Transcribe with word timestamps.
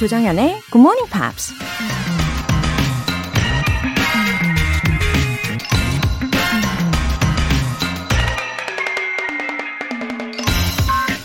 조정현의 0.00 0.62
Good 0.72 0.78
Morning 0.78 1.10
Pops. 1.12 1.52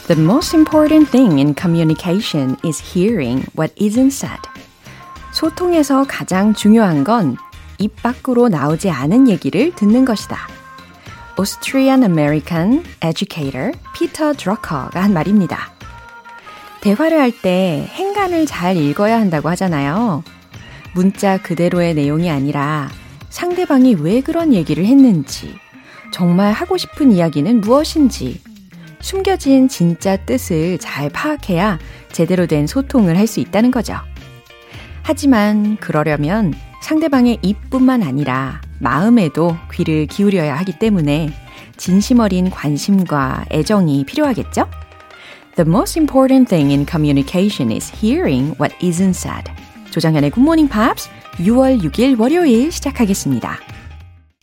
The 0.08 0.22
most 0.22 0.54
important 0.54 1.10
thing 1.10 1.40
in 1.40 1.56
communication 1.56 2.58
is 2.66 2.84
hearing 2.84 3.46
what 3.58 3.74
isn't 3.82 4.12
said. 4.12 4.42
소통에서 5.32 6.04
가장 6.10 6.54
중요한 6.54 7.06
건 7.06 7.38
입 7.80 7.96
밖으로 8.04 8.50
나오지 8.50 8.90
않은 8.90 9.30
얘기를 9.30 9.74
듣는 9.74 10.04
것이다. 10.04 10.50
Austrian 11.40 12.04
American 12.04 12.84
educator 13.02 13.72
피터 13.94 14.34
드러커가 14.34 15.02
한 15.02 15.14
말입니다. 15.14 15.75
대화를 16.86 17.20
할 17.20 17.32
때 17.32 17.90
행간을 17.96 18.46
잘 18.46 18.78
읽어야 18.78 19.20
한다고 19.20 19.50
하잖아요. 19.50 20.24
문자 20.94 21.42
그대로의 21.42 21.96
내용이 21.96 22.30
아니라 22.30 22.90
상대방이 23.30 23.96
왜 23.96 24.22
그런 24.22 24.54
얘기를 24.54 24.86
했는지, 24.86 25.56
정말 26.12 26.54
하고 26.54 26.78
싶은 26.78 27.12
이야기는 27.12 27.62
무엇인지, 27.62 28.40
숨겨진 29.02 29.68
진짜 29.68 30.16
뜻을 30.16 30.78
잘 30.78 31.10
파악해야 31.10 31.80
제대로 32.12 32.46
된 32.46 32.68
소통을 32.68 33.18
할 33.18 33.26
수 33.26 33.40
있다는 33.40 33.72
거죠. 33.72 33.96
하지만 35.02 35.78
그러려면 35.78 36.54
상대방의 36.84 37.40
입뿐만 37.42 38.04
아니라 38.04 38.62
마음에도 38.80 39.58
귀를 39.74 40.06
기울여야 40.06 40.56
하기 40.60 40.78
때문에 40.78 41.32
진심 41.78 42.20
어린 42.20 42.52
관심과 42.52 43.46
애정이 43.52 44.06
필요하겠죠? 44.06 44.68
The 45.56 45.66
most 45.66 45.96
important 45.96 46.50
thing 46.50 46.72
in 46.72 46.86
communication 46.86 47.72
is 47.72 47.90
hearing 47.90 48.56
what 48.60 48.76
isn't 48.84 49.16
said. 49.16 49.50
조정현의 49.92 50.32
Good 50.32 50.42
Morning 50.42 50.70
Pops 50.70 51.08
6월 51.38 51.80
6일 51.80 52.20
월요일 52.20 52.74
시작하겠습니다. 52.74 53.58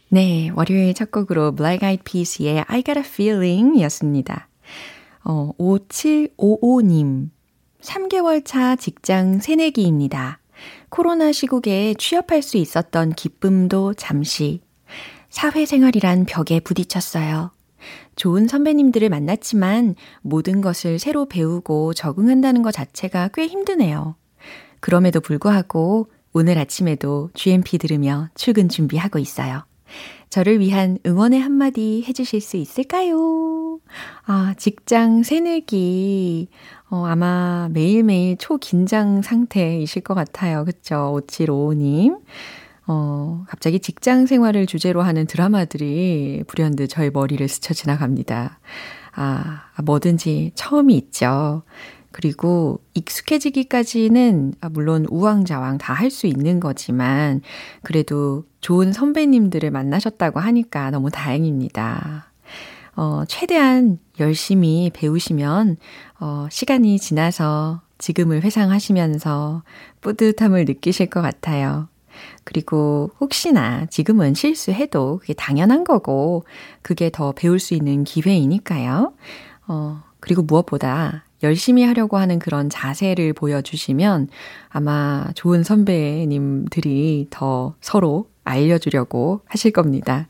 네, 0.08 0.50
월요일 0.54 0.94
첫 0.94 1.10
곡으로 1.10 1.52
Black 1.52 1.86
Eyed 1.86 2.02
Peas의 2.04 2.64
I 2.66 2.82
Got 2.82 2.98
a 2.98 3.04
Feeling 3.04 3.78
이었습니다. 3.78 4.48
어, 5.24 5.50
5755님. 5.58 7.28
3개월 7.82 8.42
차 8.42 8.76
직장 8.76 9.40
새내기입니다. 9.40 10.40
코로나 10.88 11.30
시국에 11.30 11.92
취업할 11.98 12.40
수 12.40 12.56
있었던 12.56 13.12
기쁨도 13.12 13.92
잠시 13.94 14.62
사회생활이란 15.28 16.24
벽에 16.24 16.60
부딪혔어요. 16.60 17.50
좋은 18.22 18.46
선배님들을 18.46 19.08
만났지만 19.08 19.96
모든 20.20 20.60
것을 20.60 21.00
새로 21.00 21.26
배우고 21.26 21.92
적응한다는 21.92 22.62
것 22.62 22.70
자체가 22.70 23.30
꽤 23.34 23.48
힘드네요. 23.48 24.14
그럼에도 24.78 25.20
불구하고 25.20 26.06
오늘 26.32 26.56
아침에도 26.56 27.30
GMP 27.34 27.78
들으며 27.78 28.28
출근 28.36 28.68
준비하고 28.68 29.18
있어요. 29.18 29.64
저를 30.30 30.60
위한 30.60 30.98
응원의 31.04 31.40
한마디 31.40 32.04
해주실 32.06 32.40
수 32.40 32.56
있을까요? 32.56 33.80
아, 34.24 34.54
직장 34.56 35.24
새내기. 35.24 36.46
어, 36.90 37.04
아마 37.06 37.68
매일매일 37.72 38.36
초긴장 38.36 39.22
상태이실 39.22 40.02
것 40.02 40.14
같아요. 40.14 40.64
그쵸? 40.64 41.20
5755님. 41.26 42.20
어, 42.86 43.44
갑자기 43.48 43.78
직장 43.80 44.26
생활을 44.26 44.66
주제로 44.66 45.02
하는 45.02 45.26
드라마들이 45.26 46.42
불현듯 46.48 46.88
저희 46.90 47.10
머리를 47.10 47.46
스쳐 47.48 47.74
지나갑니다. 47.74 48.58
아, 49.14 49.62
뭐든지 49.84 50.52
처음이 50.54 50.94
있죠. 50.96 51.62
그리고 52.10 52.80
익숙해지기까지는 52.94 54.54
아, 54.60 54.68
물론 54.68 55.06
우왕좌왕 55.10 55.78
다 55.78 55.94
할 55.94 56.10
수 56.10 56.26
있는 56.26 56.60
거지만 56.60 57.40
그래도 57.82 58.44
좋은 58.60 58.92
선배님들을 58.92 59.70
만나셨다고 59.70 60.40
하니까 60.40 60.90
너무 60.90 61.10
다행입니다. 61.10 62.30
어, 62.96 63.24
최대한 63.28 63.98
열심히 64.20 64.90
배우시면, 64.92 65.78
어, 66.20 66.46
시간이 66.50 66.98
지나서 66.98 67.80
지금을 67.98 68.42
회상하시면서 68.44 69.62
뿌듯함을 70.02 70.66
느끼실 70.66 71.06
것 71.08 71.22
같아요. 71.22 71.88
그리고 72.44 73.10
혹시나 73.20 73.86
지금은 73.86 74.34
실수해도 74.34 75.18
그게 75.18 75.34
당연한 75.34 75.84
거고, 75.84 76.44
그게 76.82 77.10
더 77.10 77.32
배울 77.32 77.58
수 77.58 77.74
있는 77.74 78.04
기회이니까요. 78.04 79.12
어, 79.68 80.02
그리고 80.20 80.42
무엇보다 80.42 81.24
열심히 81.42 81.84
하려고 81.84 82.16
하는 82.16 82.38
그런 82.38 82.70
자세를 82.70 83.32
보여주시면 83.32 84.28
아마 84.68 85.26
좋은 85.34 85.62
선배님들이 85.64 87.26
더 87.30 87.74
서로 87.80 88.28
알려주려고 88.44 89.40
하실 89.46 89.72
겁니다. 89.72 90.28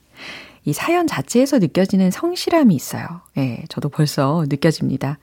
이 0.65 0.73
사연 0.73 1.07
자체에서 1.07 1.59
느껴지는 1.59 2.11
성실함이 2.11 2.75
있어요. 2.75 3.07
예, 3.37 3.65
저도 3.69 3.89
벌써 3.89 4.45
느껴집니다. 4.49 5.19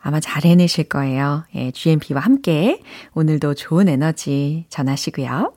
아마 0.00 0.20
잘 0.20 0.44
해내실 0.44 0.84
거예요. 0.84 1.44
예, 1.54 1.70
GMP와 1.70 2.20
함께 2.20 2.80
오늘도 3.14 3.54
좋은 3.54 3.88
에너지 3.88 4.66
전하시고요. 4.68 5.52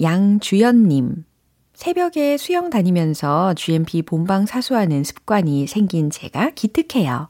양주연님, 0.00 1.24
새벽에 1.74 2.36
수영 2.36 2.70
다니면서 2.70 3.54
GMP 3.54 4.02
본방 4.02 4.46
사수하는 4.46 5.04
습관이 5.04 5.66
생긴 5.66 6.10
제가 6.10 6.50
기특해요. 6.50 7.28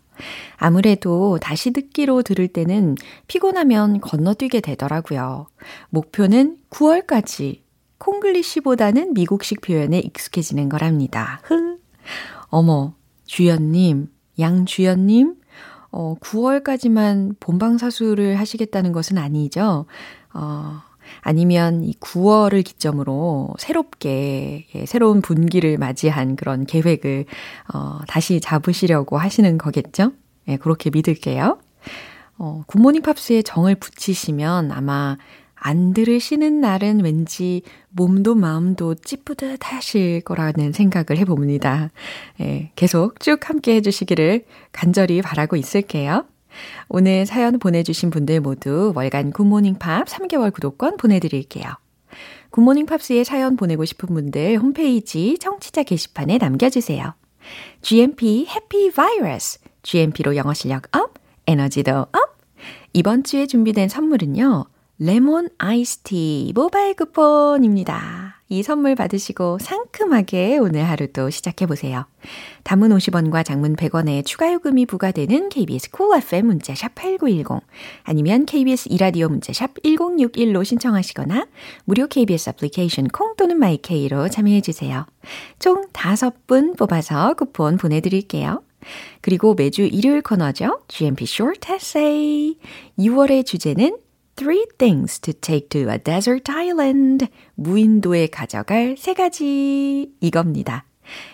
아무래도 0.56 1.38
다시 1.40 1.72
듣기로 1.72 2.22
들을 2.22 2.46
때는 2.48 2.96
피곤하면 3.26 4.00
건너뛰게 4.00 4.60
되더라고요. 4.60 5.46
목표는 5.90 6.58
9월까지 6.70 7.60
콩글리시보다는 7.98 9.14
미국식 9.14 9.60
표현에 9.60 9.98
익숙해지는 10.00 10.68
거랍니다. 10.68 11.40
흐. 11.44 11.78
어머, 12.48 12.94
주연님, 13.26 14.08
양주연님, 14.38 15.36
어, 15.92 16.14
9월까지만 16.20 17.36
본방사수를 17.38 18.38
하시겠다는 18.38 18.92
것은 18.92 19.18
아니죠? 19.18 19.86
어, 20.34 20.82
아니면 21.20 21.82
이 21.84 21.94
9월을 22.00 22.64
기점으로 22.64 23.50
새롭게, 23.58 24.66
예, 24.74 24.86
새로운 24.86 25.20
분기를 25.20 25.78
맞이한 25.78 26.36
그런 26.36 26.64
계획을, 26.66 27.26
어, 27.74 27.98
다시 28.08 28.40
잡으시려고 28.40 29.18
하시는 29.18 29.58
거겠죠? 29.58 30.12
예, 30.48 30.56
그렇게 30.56 30.90
믿을게요. 30.90 31.58
어, 32.38 32.62
굿모닝 32.66 33.02
팝스에 33.02 33.42
정을 33.42 33.76
붙이시면 33.76 34.72
아마 34.72 35.16
안 35.54 35.94
들으시는 35.94 36.60
날은 36.60 37.04
왠지 37.04 37.62
몸도 37.90 38.34
마음도 38.34 38.96
찌뿌듯 38.96 39.60
하실 39.62 40.20
거라는 40.22 40.72
생각을 40.72 41.18
해봅니다. 41.18 41.90
예, 42.40 42.72
계속 42.74 43.20
쭉 43.20 43.48
함께 43.48 43.76
해주시기를 43.76 44.44
간절히 44.72 45.22
바라고 45.22 45.54
있을게요. 45.54 46.24
오늘 46.88 47.26
사연 47.26 47.58
보내주신 47.58 48.10
분들 48.10 48.40
모두 48.40 48.92
월간 48.94 49.32
굿모닝 49.32 49.76
팝 49.78 50.06
3개월 50.06 50.52
구독권 50.52 50.96
보내드릴게요. 50.96 51.64
굿모닝 52.50 52.86
팝스에 52.86 53.24
사연 53.24 53.56
보내고 53.56 53.84
싶은 53.84 54.14
분들 54.14 54.58
홈페이지 54.58 55.38
청취자 55.38 55.82
게시판에 55.82 56.38
남겨주세요. 56.38 57.14
GMP 57.80 58.46
Happy 58.48 58.92
Virus 58.92 59.58
GMP로 59.82 60.36
영어 60.36 60.54
실력 60.54 60.94
up, 60.96 61.14
에너지도 61.46 61.92
up! 61.92 62.38
이번 62.92 63.24
주에 63.24 63.46
준비된 63.46 63.88
선물은요. 63.88 64.66
레몬 64.98 65.48
아이스티 65.58 66.52
모바일 66.54 66.94
쿠폰입니다. 66.94 68.21
이 68.52 68.62
선물 68.62 68.94
받으시고 68.94 69.56
상큼하게 69.60 70.58
오늘 70.58 70.84
하루도 70.84 71.30
시작해보세요. 71.30 72.04
단문 72.64 72.90
50원과 72.90 73.46
장문 73.46 73.76
100원의 73.76 74.26
추가 74.26 74.52
요금이 74.52 74.84
부과되는 74.84 75.48
KBS 75.48 75.90
Cool 75.90 76.22
FM 76.22 76.46
문자샵 76.48 76.94
8910 76.94 77.66
아니면 78.02 78.44
KBS 78.44 78.90
이라디오 78.90 79.30
문자샵 79.30 79.82
1061로 79.82 80.66
신청하시거나 80.66 81.46
무료 81.86 82.06
KBS 82.06 82.50
애플리케이션 82.50 83.08
콩 83.08 83.36
또는 83.36 83.58
마이케이로 83.58 84.28
참여해주세요. 84.28 85.06
총 85.58 85.86
5분 85.90 86.76
뽑아서 86.76 87.32
쿠폰 87.32 87.78
보내드릴게요. 87.78 88.62
그리고 89.22 89.54
매주 89.54 89.82
일요일 89.82 90.20
코너죠. 90.20 90.82
GMP 90.88 91.24
Short 91.24 91.72
Essay. 91.72 92.58
6월의 92.98 93.46
주제는 93.46 93.96
Three 94.36 94.66
things 94.78 95.20
to 95.20 95.32
take 95.34 95.68
to 95.70 95.90
a 95.90 95.98
desert 95.98 96.50
island. 96.50 97.28
무인도에 97.54 98.28
가져갈 98.28 98.96
세 98.98 99.14
가지 99.14 100.10
이겁니다. 100.20 100.84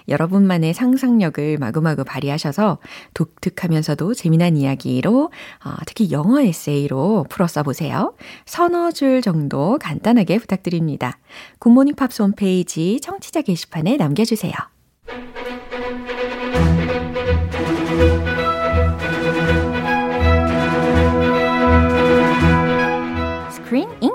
여러분만의 0.09 0.75
상상력을 0.75 1.59
마구마구 1.59 2.05
발휘하셔서 2.05 2.79
독특하면서도 3.15 4.15
재미난 4.15 4.57
이야기로 4.57 5.31
어, 5.65 5.71
특히 5.87 6.11
영어 6.11 6.41
에세이로 6.41 7.27
풀어 7.29 7.47
써보세요. 7.47 8.15
서너 8.47 8.91
줄 8.93 9.23
정도 9.23 9.79
간단하게 9.79 10.39
부탁드립니다. 10.39 11.19
굿모닝 11.59 11.95
팝스 11.95 12.23
홈페이지 12.23 12.99
청취자 13.01 13.43
게시판에 13.43 13.97
남겨주세요. 13.97 14.53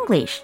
English. 0.04 0.44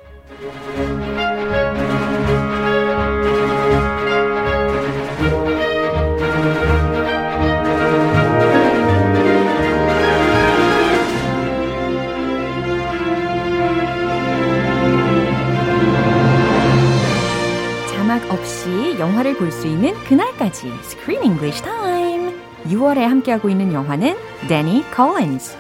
자막 17.92 18.32
없이 18.32 18.96
영화를 19.00 19.36
볼 19.38 19.52
수 19.52 19.68
있는 19.68 19.94
그날까지 20.06 20.72
Screen 20.84 21.24
English 21.24 21.62
Time. 21.64 22.34
6월에 22.66 23.00
함께하고 23.00 23.50
있는 23.50 23.74
영화는 23.74 24.16
Danny 24.48 24.84
Collins. 24.96 25.56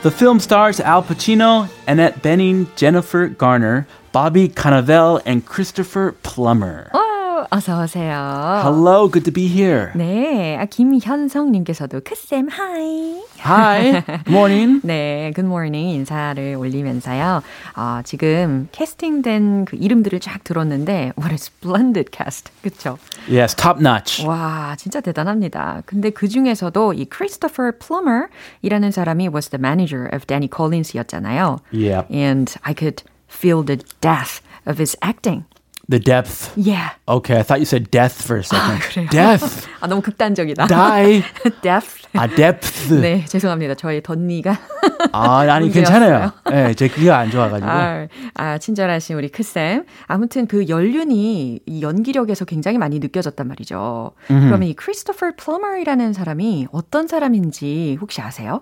The 0.00 0.12
film 0.12 0.38
stars 0.38 0.78
Al 0.78 1.02
Pacino, 1.02 1.68
Annette 1.88 2.22
Benning, 2.22 2.68
Jennifer 2.76 3.26
Garner, 3.26 3.88
Bobby 4.12 4.48
Cannavale, 4.48 5.20
and 5.26 5.44
Christopher 5.44 6.12
Plummer. 6.22 6.88
어, 6.92 7.07
어서 7.50 7.82
오세요. 7.82 8.60
Hello, 8.62 9.10
good 9.10 9.24
to 9.24 9.32
be 9.32 9.46
here. 9.46 9.90
네, 9.94 10.58
아, 10.58 10.66
김현성님께서도 10.66 12.00
크쌤 12.00 12.48
하이. 12.48 13.22
Hi, 13.40 14.02
good 14.04 14.28
morning. 14.28 14.80
네, 14.84 15.32
good 15.34 15.46
morning 15.46 15.94
인사를 15.94 16.56
올리면서요. 16.56 17.42
어, 17.76 18.00
지금 18.04 18.68
캐스팅된 18.72 19.64
그 19.64 19.76
이름들을 19.76 20.20
쫙 20.20 20.44
들었는데 20.44 21.12
what 21.16 21.30
a 21.30 21.36
splendid 21.36 22.10
cast. 22.14 22.52
그쵸? 22.62 22.98
Yes, 23.30 23.54
top 23.54 23.80
notch. 23.80 24.26
와, 24.26 24.76
진짜 24.76 25.00
대단합니다. 25.00 25.82
근데 25.86 26.10
그 26.10 26.28
중에서도 26.28 26.92
이 26.92 27.06
Christopher 27.10 27.72
Plummer이라는 27.78 28.90
사람이 28.90 29.28
was 29.28 29.48
the 29.48 29.58
manager 29.60 30.06
of 30.12 30.26
Danny 30.26 30.48
Collins이었잖아요. 30.48 31.60
Yeah. 31.72 32.04
And 32.12 32.54
I 32.62 32.74
could 32.74 33.04
feel 33.26 33.64
the 33.64 33.78
depth 34.02 34.42
of 34.66 34.78
his 34.78 34.96
acting. 35.00 35.44
The 35.90 35.98
depth. 35.98 36.52
Yeah. 36.54 36.90
Okay, 37.08 37.38
I 37.38 37.42
thought 37.42 37.60
you 37.60 37.64
said 37.64 37.90
death 37.90 38.20
for 38.20 38.36
a 38.36 38.44
second. 38.44 38.80
그래요? 38.82 39.08
Death. 39.10 39.66
아, 39.80 39.86
너무 39.86 40.02
극단적이다. 40.02 40.66
Die. 40.66 41.22
depth. 41.62 42.06
아, 42.12 42.26
depth. 42.26 42.94
네, 43.00 43.24
죄송합니다. 43.24 43.74
저희 43.74 44.02
덧니가. 44.02 44.58
아, 45.12 45.40
아니, 45.50 45.70
괜찮아요. 45.70 46.32
네, 46.50 46.74
제 46.74 46.88
귀가 46.88 47.16
안 47.16 47.30
좋아가지고. 47.30 47.70
아, 47.70 48.06
아, 48.34 48.58
친절하신 48.58 49.16
우리 49.16 49.30
크쌤. 49.30 49.84
아무튼 50.06 50.46
그 50.46 50.68
연륜이 50.68 51.60
이 51.64 51.82
연기력에서 51.82 52.44
굉장히 52.44 52.76
많이 52.76 52.98
느껴졌단 52.98 53.48
말이죠. 53.48 54.12
그러면 54.26 54.64
이 54.64 54.74
크리스토퍼 54.74 55.32
플러머이라는 55.38 56.12
사람이 56.12 56.68
어떤 56.70 57.08
사람인지 57.08 57.96
혹시 58.00 58.20
아세요? 58.20 58.60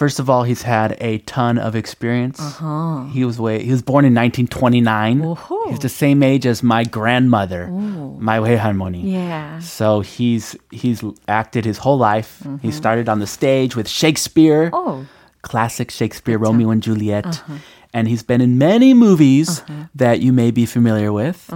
First 0.00 0.18
of 0.18 0.30
all, 0.30 0.44
he's 0.44 0.62
had 0.62 0.96
a 0.98 1.18
ton 1.18 1.58
of 1.58 1.76
experience. 1.76 2.40
Uh-huh. 2.40 3.04
He 3.12 3.22
was 3.22 3.38
way, 3.38 3.62
he 3.62 3.70
was 3.70 3.82
born 3.82 4.06
in 4.06 4.14
1929. 4.14 5.36
He's 5.68 5.78
the 5.80 5.90
same 5.90 6.22
age 6.22 6.46
as 6.46 6.62
my 6.62 6.84
grandmother, 6.84 7.64
Ooh. 7.64 8.16
my 8.18 8.40
way 8.40 8.56
harmony. 8.56 9.12
Yeah. 9.12 9.58
So 9.58 10.00
he's 10.00 10.56
he's 10.70 11.04
acted 11.28 11.66
his 11.66 11.76
whole 11.76 11.98
life. 11.98 12.40
Mm-hmm. 12.40 12.66
He 12.66 12.72
started 12.72 13.10
on 13.10 13.18
the 13.18 13.26
stage 13.26 13.76
with 13.76 13.86
Shakespeare. 13.86 14.70
Oh. 14.72 15.06
Classic 15.42 15.90
Shakespeare, 15.90 16.38
Romeo 16.38 16.70
and 16.70 16.82
Juliet. 16.82 17.26
Uh-huh. 17.26 17.58
And 17.92 18.08
he's 18.08 18.22
been 18.22 18.40
in 18.40 18.56
many 18.56 18.94
movies 18.94 19.60
uh-huh. 19.60 19.88
that 19.96 20.20
you 20.20 20.32
may 20.32 20.50
be 20.50 20.64
familiar 20.64 21.12
with. 21.12 21.52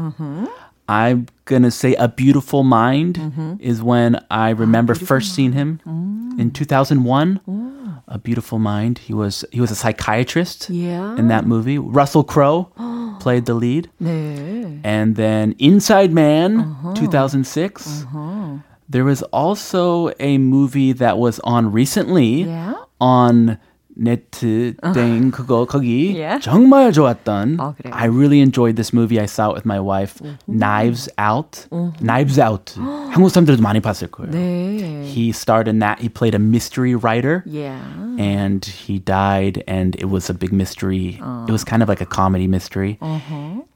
I'm 0.87 1.29
gonna 1.47 1.71
say 1.71 1.95
a 1.95 2.09
beautiful 2.09 2.63
mind 2.63 3.59
is 3.59 3.83
when 3.83 4.23
I 4.31 4.51
remember 4.51 4.93
oh, 4.93 5.07
first 5.07 5.35
seeing 5.35 5.53
him 5.53 5.81
mm. 5.87 6.39
in 6.39 6.51
2001. 6.51 7.41
Ooh. 7.49 7.84
A 8.09 8.19
Beautiful 8.19 8.59
Mind. 8.59 8.99
He 8.99 9.15
was 9.15 9.45
he 9.51 9.61
was 9.61 9.71
a 9.71 9.75
psychiatrist 9.75 10.69
Yeah. 10.71 11.17
in 11.17 11.29
that 11.29 11.47
movie. 11.47 11.79
Russell 11.79 12.25
Crowe 12.25 12.69
played 13.21 13.47
the 13.47 13.55
lead. 13.55 13.89
네. 14.01 14.81
And 14.85 15.17
then 15.17 15.55
Inside 15.59 16.13
Man, 16.13 16.61
uh-huh. 16.61 16.95
2006. 16.95 18.05
Uh-huh. 18.05 18.59
There 18.89 19.05
was 19.05 19.23
also 19.33 20.11
a 20.21 20.37
movie 20.39 20.93
that 20.93 21.17
was 21.19 21.41
on 21.41 21.73
recently 21.73 22.45
Yeah. 22.45 22.75
on 23.01 23.59
네트 24.02 24.76
땡 24.94 25.30
그거 25.32 25.66
거기 25.66 26.16
Yeah. 26.16 26.40
정말 26.42 26.94
좋았던 26.94 27.60
어, 27.60 27.74
그래요? 27.76 27.94
I 27.94 28.06
really 28.08 28.40
enjoyed 28.40 28.78
this 28.78 28.94
movie 28.94 29.20
I 29.20 29.26
saw 29.26 29.50
it 29.50 29.56
with 29.56 29.66
my 29.66 29.80
wife 29.82 30.22
Knives 30.48 31.10
Out 31.20 31.68
Knives 32.00 32.40
Out 32.40 32.80
한국 33.12 33.30
사람들도 33.30 33.62
많이 33.62 33.82
봤을 33.82 34.08
거예요 34.08 34.32
네. 34.32 35.04
He 35.04 35.30
starred 35.32 35.68
in 35.68 35.80
that 35.80 36.00
he 36.00 36.08
played 36.08 36.34
a 36.34 36.40
mystery 36.40 36.96
writer 36.96 37.44
Yeah. 37.46 37.82
and 38.18 38.64
he 38.64 39.00
died 39.04 39.64
and 39.68 39.98
it 40.00 40.08
was 40.08 40.30
a 40.30 40.34
big 40.34 40.54
mystery 40.54 41.20
it 41.48 41.52
was 41.52 41.66
kind 41.66 41.84
of 41.84 41.90
like 41.90 42.00
a 42.00 42.08
comedy 42.08 42.48
mystery 42.48 43.00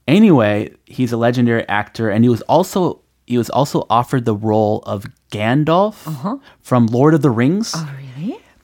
anyway 0.08 0.70
he's 0.86 1.12
a 1.12 1.18
legendary 1.18 1.68
actor 1.68 2.10
and 2.10 2.24
he 2.24 2.30
was 2.30 2.42
also 2.48 3.02
he 3.26 3.38
was 3.38 3.50
also 3.50 3.86
offered 3.90 4.24
the 4.26 4.36
role 4.36 4.84
of 4.86 5.06
Gandalf 5.32 6.08
from 6.62 6.86
Lord 6.88 7.14
of 7.14 7.22
the 7.22 7.32
Rings 7.32 7.74
Oh, 7.76 7.84
really? 7.92 8.07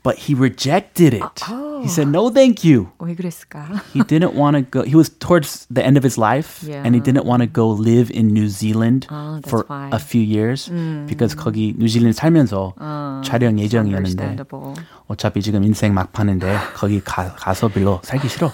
but 0.03 0.15
he 0.29 0.33
rejected 0.33 1.13
it 1.13 1.43
he 1.83 1.87
said 1.87 2.07
no 2.07 2.29
thank 2.31 2.63
you 2.63 2.87
왜 2.99 3.15
그랬을까? 3.15 3.81
he 3.93 3.99
didn't 4.07 4.33
want 4.33 4.55
to 4.55 4.63
go 4.63 4.83
he 4.83 4.95
was 4.95 5.09
towards 5.19 5.67
the 5.69 5.83
end 5.83 5.97
of 5.97 6.03
his 6.03 6.17
life 6.17 6.63
and 6.63 6.95
he 6.95 6.99
Yeah. 6.99 7.03
didn't 7.03 7.25
want 7.25 7.41
to 7.43 7.47
go 7.51 7.67
live 7.67 8.09
in 8.09 8.31
New 8.31 8.47
Zealand 8.47 9.07
Oh, 9.11 9.39
that's 9.43 9.49
for 9.51 9.65
why. 9.67 9.89
a 9.91 9.99
few 9.99 10.21
years 10.23 10.71
because 11.05 11.35
거기 11.35 11.75
뉴질랜드 11.77 12.15
살면서 12.15 12.73
촬영 13.25 13.59
예정이었는데 13.59 14.23
Understandable. 14.23 14.73
어차피 15.07 15.41
지금 15.41 15.63
인생 15.63 15.93
막판인데 15.93 16.57
거기 16.75 17.01
가, 17.03 17.35
가서 17.35 17.67
별로 17.67 17.99
살기 18.03 18.27
싫어. 18.29 18.51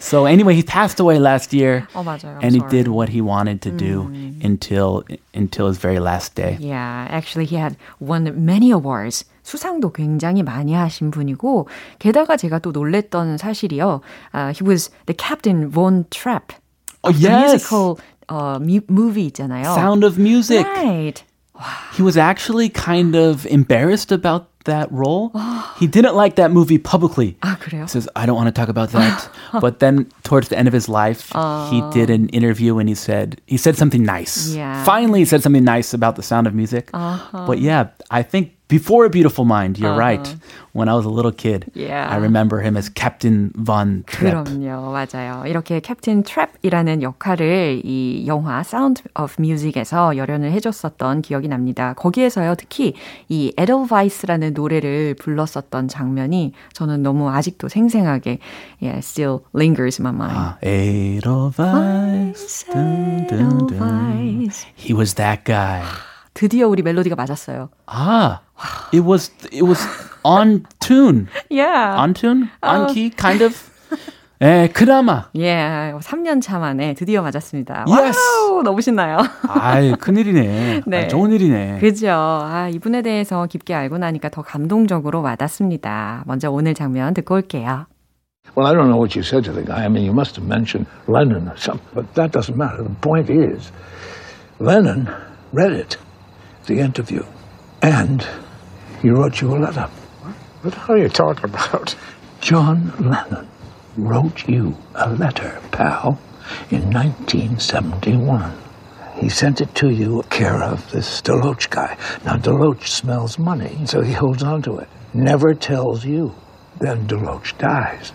So 0.00 0.24
anyway, 0.24 0.54
he 0.54 0.62
passed 0.62 1.00
away 1.02 1.18
last 1.18 1.52
year, 1.52 1.82
어, 1.94 2.02
맞아요. 2.04 2.38
I'm 2.38 2.44
and 2.46 2.54
he 2.54 2.60
sorry. 2.60 2.70
did 2.70 2.88
what 2.88 3.10
he 3.10 3.20
wanted 3.20 3.60
to 3.62 3.70
do 3.74 4.06
until 4.42 5.02
until 5.34 5.66
his 5.66 5.78
very 5.82 5.98
last 5.98 6.36
day. 6.36 6.56
Yeah, 6.60 7.08
actually 7.10 7.44
he 7.44 7.56
had 7.56 7.76
won 7.98 8.22
many 8.46 8.70
awards. 8.70 9.24
수상도 9.44 9.92
굉장히 9.92 10.42
많이 10.42 10.74
하신 10.74 11.10
분이고 11.10 11.68
게다가 11.98 12.36
제가 12.36 12.58
또 12.60 12.72
놀랬던 12.72 13.38
사실이요. 13.38 14.00
Uh, 14.34 14.52
he 14.52 14.62
was 14.66 14.90
the 15.06 15.14
Captain 15.16 15.70
Von 15.70 16.04
Trapp. 16.10 16.52
Oh, 17.02 17.10
of 17.10 17.20
the 17.20 17.28
yes. 17.28 17.50
musical 17.52 17.98
uh, 18.28 18.58
mu- 18.60 18.84
movie 18.88 19.30
있잖아요. 19.30 19.64
Sound 19.74 20.04
of 20.04 20.18
Music. 20.18 20.66
Right. 20.66 21.22
He 21.96 22.02
was 22.02 22.16
actually 22.16 22.68
kind 22.68 23.14
of 23.16 23.44
embarrassed 23.46 24.12
about 24.12 24.48
that 24.64 24.90
role. 24.92 25.32
he 25.78 25.86
didn't 25.86 26.14
like 26.14 26.36
that 26.36 26.50
movie 26.52 26.78
publicly. 26.78 27.36
아, 27.40 27.56
그래요? 27.58 27.82
He 27.82 27.88
says, 27.88 28.08
I 28.16 28.24
don't 28.26 28.36
want 28.36 28.48
to 28.48 28.52
talk 28.52 28.68
about 28.68 28.90
that. 28.92 29.28
but 29.60 29.78
then 29.80 30.06
towards 30.22 30.48
the 30.48 30.58
end 30.58 30.68
of 30.68 30.74
his 30.74 30.88
life, 30.88 31.32
he 31.70 31.82
did 31.92 32.08
an 32.10 32.28
interview 32.30 32.78
and 32.78 32.88
he 32.88 32.94
said, 32.94 33.40
he 33.46 33.56
said 33.56 33.76
something 33.76 34.04
nice. 34.04 34.54
Yeah. 34.54 34.84
Finally, 34.84 35.20
he 35.20 35.24
said 35.24 35.42
something 35.42 35.64
nice 35.64 35.92
about 35.92 36.16
the 36.16 36.22
sound 36.22 36.46
of 36.46 36.54
music. 36.54 36.90
But 36.92 37.58
yeah, 37.58 37.88
I 38.10 38.22
think 38.22 38.52
before 38.68 39.04
A 39.04 39.10
Beautiful 39.10 39.44
Mind, 39.44 39.78
you're 39.78 39.96
right. 39.96 40.24
When 40.72 40.88
I 40.88 40.94
was 40.94 41.04
a 41.04 41.08
little 41.10 41.32
kid, 41.32 41.66
Yeah. 41.74 42.06
I 42.08 42.16
remember 42.22 42.60
him 42.62 42.76
as 42.76 42.88
Captain 42.88 43.50
Von 43.56 44.04
Trapp. 44.06 44.46
그럼요, 44.46 44.92
맞아요. 44.92 45.42
이렇게 45.46 45.80
캡틴 45.80 46.22
트랩이라는 46.22 47.02
역할을 47.02 47.82
이 47.84 48.24
영화 48.28 48.60
Sound 48.60 49.02
of 49.18 49.34
Music에서 49.40 50.16
열연을 50.16 50.52
해줬었던 50.52 51.22
기억이 51.22 51.48
납니다. 51.48 51.94
거기에서요, 51.94 52.54
특히 52.56 52.94
이 53.28 53.52
Edelweiss라는 53.58 54.52
노래를 54.54 55.16
불렀었던 55.18 55.88
장면이 55.88 56.52
저는 56.72 57.02
너무 57.02 57.28
아직도 57.28 57.66
생생하게 57.68 58.38
yeah, 58.80 59.00
still 59.02 59.40
lingers 59.52 60.00
in 60.00 60.06
my 60.06 60.14
mind. 60.14 60.38
아, 60.38 60.56
Edelweiss. 60.64 62.64
dun, 62.70 63.26
dun, 63.26 63.66
dun. 63.66 63.74
Edelweiss. 63.74 64.64
He 64.76 64.94
was 64.94 65.14
that 65.14 65.44
guy. 65.44 65.82
드디어 66.35 66.67
우리 66.67 66.83
멜로디가 66.83 67.15
맞았어요. 67.15 67.69
Ah, 67.89 68.41
it 68.93 69.01
was 69.01 69.31
it 69.51 69.63
was 69.63 69.81
on 70.23 70.65
tune, 70.79 71.27
Yeah. 71.49 71.97
on 71.97 72.13
tune, 72.13 72.49
on 72.61 72.93
key, 72.93 73.09
kind 73.09 73.43
of. 73.43 73.55
예, 74.41 74.69
그나마. 74.73 75.29
Yeah, 75.33 75.97
3년 76.03 76.41
차 76.41 76.59
만에 76.59 76.93
드디어 76.93 77.21
맞았습니다. 77.21 77.85
Yes. 77.87 78.17
와우, 78.19 78.63
너무 78.63 78.81
신나요. 78.81 79.19
아이, 79.47 79.95
큰일이네. 79.95 80.81
네. 80.85 81.05
아, 81.05 81.07
좋은 81.07 81.31
일이네. 81.31 81.79
그죠. 81.79 82.09
아, 82.11 82.69
이분에 82.69 83.01
대해서 83.01 83.45
깊게 83.45 83.73
알고 83.73 83.97
나니까 83.97 84.27
더 84.27 84.41
감동적으로 84.41 85.21
와닿습니다. 85.21 86.25
먼저 86.27 86.51
오늘 86.51 86.73
장면 86.73 87.13
듣고 87.13 87.35
올게요. 87.35 87.87
Well, 88.57 88.67
I 88.67 88.75
don't 88.75 88.89
know 88.89 88.99
what 88.99 89.17
you 89.17 89.23
said 89.23 89.45
to 89.45 89.53
the 89.53 89.65
guy. 89.65 89.85
I 89.85 89.87
mean, 89.87 90.03
you 90.05 90.11
must 90.11 90.35
have 90.35 90.45
mentioned 90.45 90.85
Lennon 91.07 91.47
or 91.47 91.55
something, 91.57 91.87
but 91.95 92.05
that 92.15 92.31
doesn't 92.31 92.57
matter. 92.57 92.83
The 92.83 92.93
point 93.01 93.31
is, 93.31 93.71
Lennon 94.59 95.07
read 95.53 95.71
it, 95.71 95.97
the 96.65 96.79
interview, 96.79 97.23
and 97.81 98.27
he 99.01 99.09
wrote 99.09 99.41
you 99.41 99.55
a 99.55 99.57
letter. 99.57 99.89
What 100.61 100.73
the 100.73 100.79
hell 100.79 100.95
are 100.95 100.99
you 100.99 101.09
talking 101.09 101.45
about? 101.45 101.95
John 102.41 102.93
Lennon 102.99 103.47
wrote 103.97 104.47
you 104.47 104.75
a 104.95 105.09
letter, 105.09 105.59
pal, 105.71 106.19
in 106.69 106.91
1971. 106.91 108.53
He 109.15 109.29
sent 109.29 109.61
it 109.61 109.73
to 109.75 109.89
you 109.89 110.23
care 110.29 110.61
of 110.61 110.91
this 110.91 111.21
Deloach 111.21 111.69
guy. 111.69 111.97
Now, 112.25 112.35
Deloach 112.35 112.87
smells 112.87 113.39
money, 113.39 113.85
so 113.85 114.01
he 114.01 114.13
holds 114.13 114.43
on 114.43 114.61
to 114.63 114.77
it. 114.79 114.89
Never 115.13 115.53
tells 115.53 116.03
you. 116.03 116.35
Then 116.79 117.07
Deloach 117.07 117.57
dies. 117.57 118.11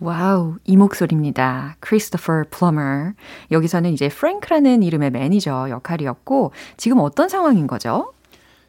와우, 0.00 0.56
이 0.64 0.76
목소리입니다. 0.76 1.76
크리스토퍼 1.80 2.44
플러머. 2.50 3.12
여기서는 3.50 3.92
이제 3.92 4.08
프랭크라는 4.08 4.82
이름의 4.82 5.10
매니저 5.10 5.70
역할이었고 5.70 6.52
지금 6.76 6.98
어떤 6.98 7.28
상황인 7.28 7.66
거죠? 7.66 8.12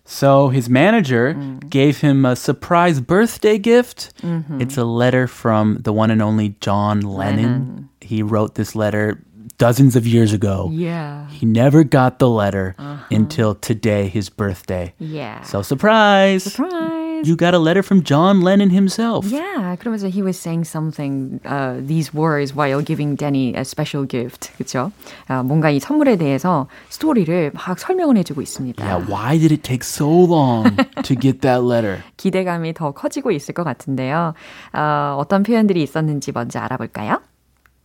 So 0.06 0.48
his 0.48 0.70
manager 0.70 1.34
mm. 1.34 1.70
gave 1.70 2.00
him 2.00 2.26
a 2.26 2.38
surprise 2.38 3.02
birthday 3.02 3.58
gift. 3.58 4.14
Mm-hmm. 4.24 4.62
It's 4.62 4.78
a 4.78 4.86
letter 4.86 5.28
from 5.28 5.80
the 5.84 5.92
one 5.92 6.12
and 6.12 6.22
only 6.22 6.56
John 6.62 7.02
Lennon. 7.02 7.44
Lennon. 7.44 7.90
He 8.00 8.24
wrote 8.24 8.56
this 8.56 8.74
letter 8.74 9.20
dozens 9.58 9.98
of 9.98 10.08
years 10.08 10.32
ago. 10.32 10.70
Yeah. 10.72 11.28
He 11.30 11.46
never 11.46 11.84
got 11.84 12.20
the 12.20 12.30
letter 12.30 12.74
uh-huh. 12.78 13.04
until 13.12 13.56
today, 13.56 14.08
his 14.08 14.30
birthday. 14.30 14.94
Yeah. 14.98 15.42
So 15.42 15.62
surprise. 15.62 16.44
Surprise. 16.44 17.01
You 17.25 17.37
got 17.37 17.55
a 17.55 17.59
letter 17.59 17.83
from 17.83 18.03
John 18.03 18.43
Lennon 18.43 18.71
himself. 18.71 19.27
Yeah, 19.31 19.77
그러면서 19.77 20.09
he 20.09 20.23
was 20.23 20.39
saying 20.39 20.65
something, 20.65 21.41
uh, 21.45 21.81
these 21.81 22.13
words 22.13 22.55
while 22.55 22.83
giving 22.83 23.15
Danny 23.17 23.55
a 23.55 23.65
special 23.65 24.07
gift. 24.07 24.51
그렇죠? 24.59 24.91
어, 25.29 25.43
뭔가 25.43 25.71
이 25.71 25.79
선물에 25.81 26.17
대해서 26.17 26.67
스토리를 26.89 27.53
막 27.55 27.79
설명을 27.79 28.17
해주고 28.19 28.43
있습니다. 28.43 28.85
Yeah, 28.85 29.07
why 29.09 29.39
did 29.39 29.53
it 29.53 29.63
take 29.63 29.85
so 29.85 30.09
long 30.09 30.77
to 31.03 31.15
get 31.15 31.41
that 31.43 31.63
letter? 31.63 32.03
기대감이 32.17 32.75
더 32.75 32.93
커지고 32.93 33.31
있을 33.31 33.55
것 33.55 33.65
같은데요. 33.65 34.35
어, 34.73 35.17
어떤 35.19 35.43
표현들이 35.43 35.83
있었는지 35.83 36.33
먼저 36.33 36.59
알아볼까요? 36.59 37.21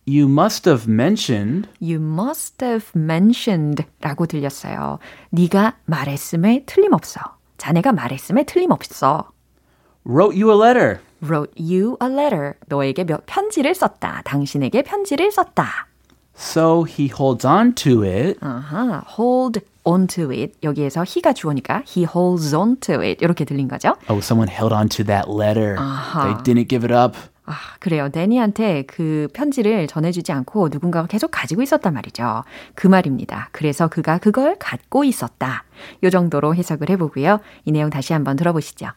You 0.06 0.26
must 0.26 0.66
have 0.66 0.90
mentioned. 0.90 1.68
You 1.82 2.00
must 2.00 2.64
have 2.64 2.86
mentioned 2.96 3.84
라고 4.00 4.26
들렸어요. 4.26 4.98
네가 5.30 5.76
말했음에 5.84 6.64
틀림없어. 6.64 7.37
자네가 7.58 7.92
말했음에 7.92 8.44
틀림없어. 8.44 9.30
Wrote 10.06 10.40
you 10.40 10.50
a 10.50 10.56
letter. 10.56 11.00
Wrote 11.22 11.52
you 11.58 11.96
a 12.02 12.08
letter. 12.08 12.54
너에게 12.68 13.04
몇 13.04 13.26
편지를 13.26 13.74
썼다. 13.74 14.22
당신에게 14.24 14.82
편지를 14.82 15.30
썼다. 15.30 15.86
So 16.36 16.84
he 16.84 17.10
holds 17.10 17.44
on 17.44 17.74
to 17.74 18.04
it. 18.04 18.38
아하, 18.40 19.02
hold 19.18 19.60
on 19.82 20.06
to 20.06 20.30
it. 20.30 20.54
여기에서 20.62 21.02
he가 21.02 21.32
주어니까 21.32 21.82
he 21.84 22.04
holds 22.06 22.54
on 22.54 22.76
to 22.78 23.02
it. 23.02 23.22
이렇게 23.22 23.44
들린 23.44 23.66
거죠? 23.66 23.96
Oh, 24.08 24.22
someone 24.22 24.48
held 24.48 24.72
on 24.72 24.88
to 24.88 25.04
that 25.04 25.28
letter. 25.28 25.76
아하. 25.76 26.22
They 26.22 26.42
didn't 26.44 26.68
give 26.68 26.84
it 26.86 26.94
up. 26.94 27.16
아, 27.48 27.54
그래요. 27.80 28.10
데니한테 28.10 28.82
그 28.86 29.26
편지를 29.32 29.86
전해주지 29.86 30.32
않고 30.32 30.68
누군가가 30.70 31.06
계속 31.06 31.30
가지고 31.30 31.62
있었단 31.62 31.94
말이죠. 31.94 32.44
그 32.74 32.86
말입니다. 32.86 33.48
그래서 33.52 33.88
그가 33.88 34.18
그걸 34.18 34.56
갖고 34.58 35.02
있었다. 35.02 35.64
요 36.02 36.10
정도로 36.10 36.54
해석을 36.54 36.90
해보고요. 36.90 37.38
이 37.64 37.72
내용 37.72 37.88
다시 37.88 38.12
한번 38.12 38.36
들어보시죠. 38.36 38.88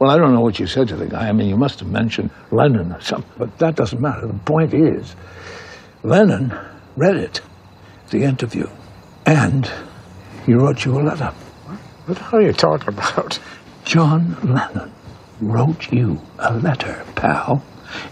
Well, 0.00 0.10
I 0.10 0.18
don't 0.18 0.32
know 0.32 0.42
what 0.42 0.58
you 0.58 0.66
said 0.66 0.88
to 0.88 0.96
the 0.96 1.08
guy. 1.08 1.28
I 1.28 1.32
mean, 1.32 1.48
you 1.48 1.56
must 1.56 1.78
have 1.78 1.92
mentioned 1.92 2.30
Lennon 2.50 2.92
or 2.92 3.00
something, 3.00 3.30
but 3.38 3.56
that 3.58 3.76
doesn't 3.76 4.00
matter. 4.00 4.26
The 4.26 4.38
point 4.44 4.74
is, 4.74 5.14
Lennon 6.02 6.50
read 6.96 7.16
it, 7.16 7.40
the 8.10 8.24
interview, 8.24 8.66
and 9.26 9.70
he 10.44 10.54
wrote 10.54 10.84
you 10.84 10.98
a 10.98 11.04
letter. 11.04 11.30
What 12.06 12.18
are 12.32 12.42
you 12.42 12.52
talking 12.52 12.88
about? 12.88 13.38
John 13.84 14.34
Lennon 14.42 14.90
wrote 15.40 15.92
you 15.92 16.18
a 16.40 16.54
letter, 16.54 17.04
pal. 17.14 17.62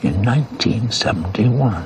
in 0.02 0.24
1971. 0.24 1.84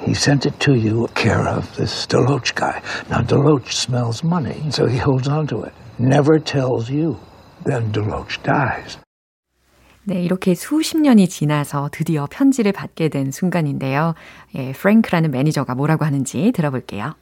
He 0.00 0.14
sent 0.14 0.46
it 0.46 0.58
to 0.60 0.74
you 0.74 1.08
care 1.14 1.46
of 1.46 1.74
this 1.76 2.06
Deloach 2.06 2.54
guy. 2.54 2.80
Now, 3.10 3.20
Deloach 3.22 3.72
smells 3.72 4.22
money, 4.22 4.70
so 4.70 4.86
he 4.86 4.96
holds 4.98 5.28
on 5.28 5.46
to 5.48 5.64
it. 5.64 5.72
Never 5.98 6.38
tells 6.38 6.88
you. 6.88 7.18
Then 7.64 7.92
Deloach 7.92 8.42
dies. 8.42 8.98
네, 10.04 10.22
이렇게 10.22 10.54
수십 10.54 10.96
년이 10.96 11.28
지나서 11.28 11.90
드디어 11.92 12.26
편지를 12.30 12.72
받게 12.72 13.10
된 13.10 13.30
순간인데요. 13.30 14.14
예, 14.54 14.72
프랭크라는 14.72 15.30
매니저가 15.30 15.74
뭐라고 15.74 16.06
하는지 16.06 16.50
들어볼게요. 16.52 17.14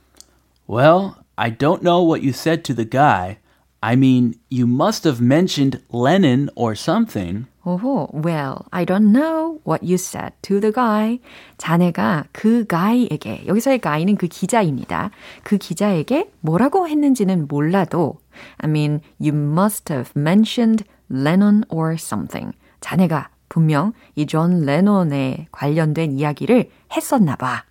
Well, 0.69 1.15
I 1.37 1.51
don't 1.51 1.83
know 1.83 2.01
what 2.01 2.23
you 2.23 2.31
said 2.31 2.63
to 2.65 2.75
the 2.75 2.89
guy. 2.89 3.39
I 3.83 3.95
mean, 3.95 4.35
you 4.51 4.67
must 4.67 5.05
have 5.05 5.21
mentioned 5.21 5.83
Lennon 5.91 6.49
or 6.55 6.77
something. 6.77 7.47
오호, 7.64 8.10
well, 8.24 8.66
I 8.72 8.86
don't 8.86 9.12
know 9.12 9.60
what 9.68 9.84
you 9.84 9.96
said 9.96 10.34
to 10.44 10.60
the 10.60 10.74
guy. 10.74 11.20
자네가 11.58 12.26
그 12.32 12.66
guy에게, 12.68 13.46
여기서의 13.46 13.80
guy는 13.82 14.16
그 14.18 14.28
기자입니다. 14.28 15.12
그 15.44 15.58
기자에게 15.58 16.32
뭐라고 16.42 16.88
했는지는 16.88 17.48
몰라도, 17.48 18.20
I 18.58 18.70
mean, 18.70 19.02
you 19.20 19.32
must 19.36 19.94
have 19.94 20.12
mentioned 20.20 20.86
Lennon 21.12 21.64
or 21.70 21.94
something. 21.94 22.54
자네가 22.80 23.30
분명 23.50 23.94
이 24.16 24.26
존 24.26 24.66
레논에 24.66 25.48
관련된 25.52 26.14
이야기를 26.18 26.70
했었나 26.96 27.36
봐. 27.36 27.64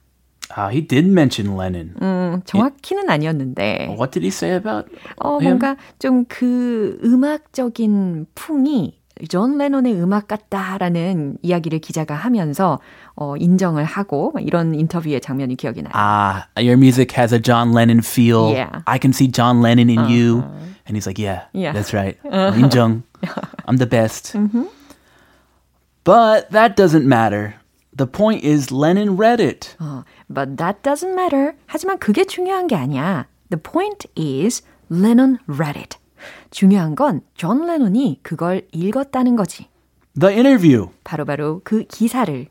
Uh, 0.56 0.68
he 0.68 0.86
did 0.86 1.06
mention 1.08 1.56
Lennon. 1.56 1.94
음, 2.02 2.42
정확히는 2.44 3.08
아니었는데. 3.08 3.88
What 3.98 4.10
did 4.12 4.22
he 4.24 4.28
say 4.28 4.54
about 4.54 4.88
어, 5.16 5.38
him? 5.40 5.58
뭔가 5.58 5.76
좀 5.98 6.24
그 6.28 6.98
음악적인 7.02 8.26
풍이 8.34 8.99
존 9.29 9.57
레논의 9.57 9.93
음악 10.01 10.27
같다라는 10.27 11.37
이야기를 11.41 11.79
기자가 11.79 12.15
하면서 12.15 12.79
어, 13.15 13.37
인정을 13.37 13.85
하고 13.85 14.33
이런 14.39 14.75
인터뷰의 14.75 15.21
장면이 15.21 15.55
기억이 15.55 15.81
나요. 15.83 15.93
Ah, 15.93 16.47
your 16.57 16.75
music 16.75 17.13
has 17.17 17.33
a 17.33 17.39
John 17.39 17.71
Lennon 17.71 18.01
feel. 18.01 18.51
Yeah. 18.51 18.81
I 18.85 18.99
can 18.99 19.13
see 19.13 19.27
John 19.27 19.61
Lennon 19.61 19.89
in 19.89 19.99
uh-huh. 19.99 20.11
you. 20.11 20.43
And 20.85 20.97
he's 20.97 21.07
like, 21.07 21.17
yeah, 21.17 21.45
yeah. 21.53 21.71
that's 21.71 21.93
right. 21.93 22.17
Uh-huh. 22.25 22.51
인정. 22.59 23.03
I'm 23.65 23.77
the 23.77 23.87
best. 23.87 24.33
Mm-hmm. 24.33 24.65
But 26.03 26.51
that 26.51 26.75
doesn't 26.75 27.07
matter. 27.07 27.55
The 27.95 28.05
point 28.05 28.43
is 28.43 28.71
Lennon 28.71 29.15
read 29.15 29.39
it. 29.39 29.75
어, 29.79 30.03
but 30.29 30.57
that 30.57 30.83
doesn't 30.83 31.15
matter. 31.15 31.55
하지만 31.67 31.97
그게 31.97 32.25
중요한 32.25 32.67
게 32.67 32.75
아니야. 32.75 33.25
The 33.49 33.57
point 33.57 34.05
is 34.17 34.61
Lennon 34.89 35.39
read 35.47 35.77
it. 35.79 35.97
중요한 36.50 36.94
건 36.94 37.20
존 37.34 37.66
레논이 37.66 38.20
그걸 38.22 38.66
읽었다는 38.72 39.36
거지. 39.36 39.68
The 40.18 40.34
interview. 40.34 40.88
바로 41.04 41.24
바로 41.24 41.60
그 41.64 41.84
기사를. 41.84 42.46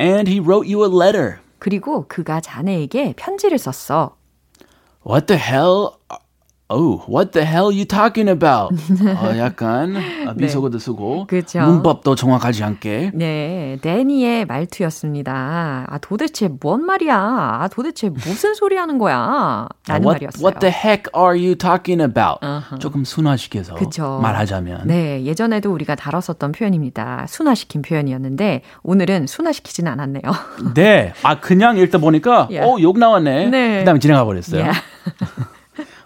And 0.00 0.30
he 0.30 0.40
wrote 0.40 0.72
you 0.72 0.84
a 0.84 0.90
letter. 0.90 1.38
그리고 1.58 2.06
그가 2.08 2.40
자네에게 2.40 3.14
편지를 3.16 3.58
썼어. 3.58 4.16
What 5.06 5.26
the 5.26 5.40
hell 5.40 5.90
Oh, 6.70 7.04
what 7.06 7.32
the 7.32 7.44
hell 7.46 7.70
you 7.70 7.84
talking 7.84 8.30
about? 8.30 8.72
어, 9.04 9.36
약간 9.36 9.94
비속어도 10.38 10.78
쓰고 10.78 11.26
그쵸? 11.26 11.60
문법도 11.60 12.14
정확하지 12.14 12.64
않게. 12.64 13.10
네, 13.12 13.78
데니의 13.82 14.46
말투였습니다. 14.46 15.86
아 15.86 15.98
도대체 15.98 16.48
뭔 16.48 16.86
말이야? 16.86 17.14
아 17.14 17.68
도대체 17.70 18.08
무슨 18.08 18.54
소리 18.54 18.76
하는 18.76 18.96
거야? 18.96 19.68
라는 19.86 20.02
what, 20.02 20.24
말이었어요. 20.24 20.42
What 20.42 20.60
the 20.60 20.72
heck 20.72 21.10
are 21.14 21.38
you 21.38 21.54
talking 21.54 22.02
about? 22.02 22.40
Uh-huh. 22.40 22.78
조금 22.80 23.04
순화시켜서 23.04 23.74
그쵸. 23.74 24.20
말하자면. 24.22 24.86
네, 24.86 25.22
예전에도 25.24 25.70
우리가 25.70 25.94
다뤘었던 25.96 26.52
표현입니다. 26.52 27.26
순화시킨 27.28 27.82
표현이었는데 27.82 28.62
오늘은 28.82 29.26
순화시키지는 29.26 29.92
않았네요. 29.92 30.22
네, 30.74 31.12
아 31.24 31.40
그냥 31.40 31.76
읽다 31.76 31.98
보니까 31.98 32.48
yeah. 32.50 32.64
어, 32.64 32.80
욕 32.80 32.98
나왔네. 32.98 33.50
네. 33.50 33.78
그다음에 33.80 33.98
지나가 33.98 34.24
버렸어요. 34.24 34.62
Yeah. 34.62 34.80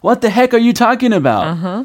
What 0.02 0.20
the 0.20 0.30
heck 0.30 0.54
are 0.54 0.60
you 0.60 0.72
talking 0.72 1.12
about? 1.12 1.46
Uh-huh. 1.46 1.84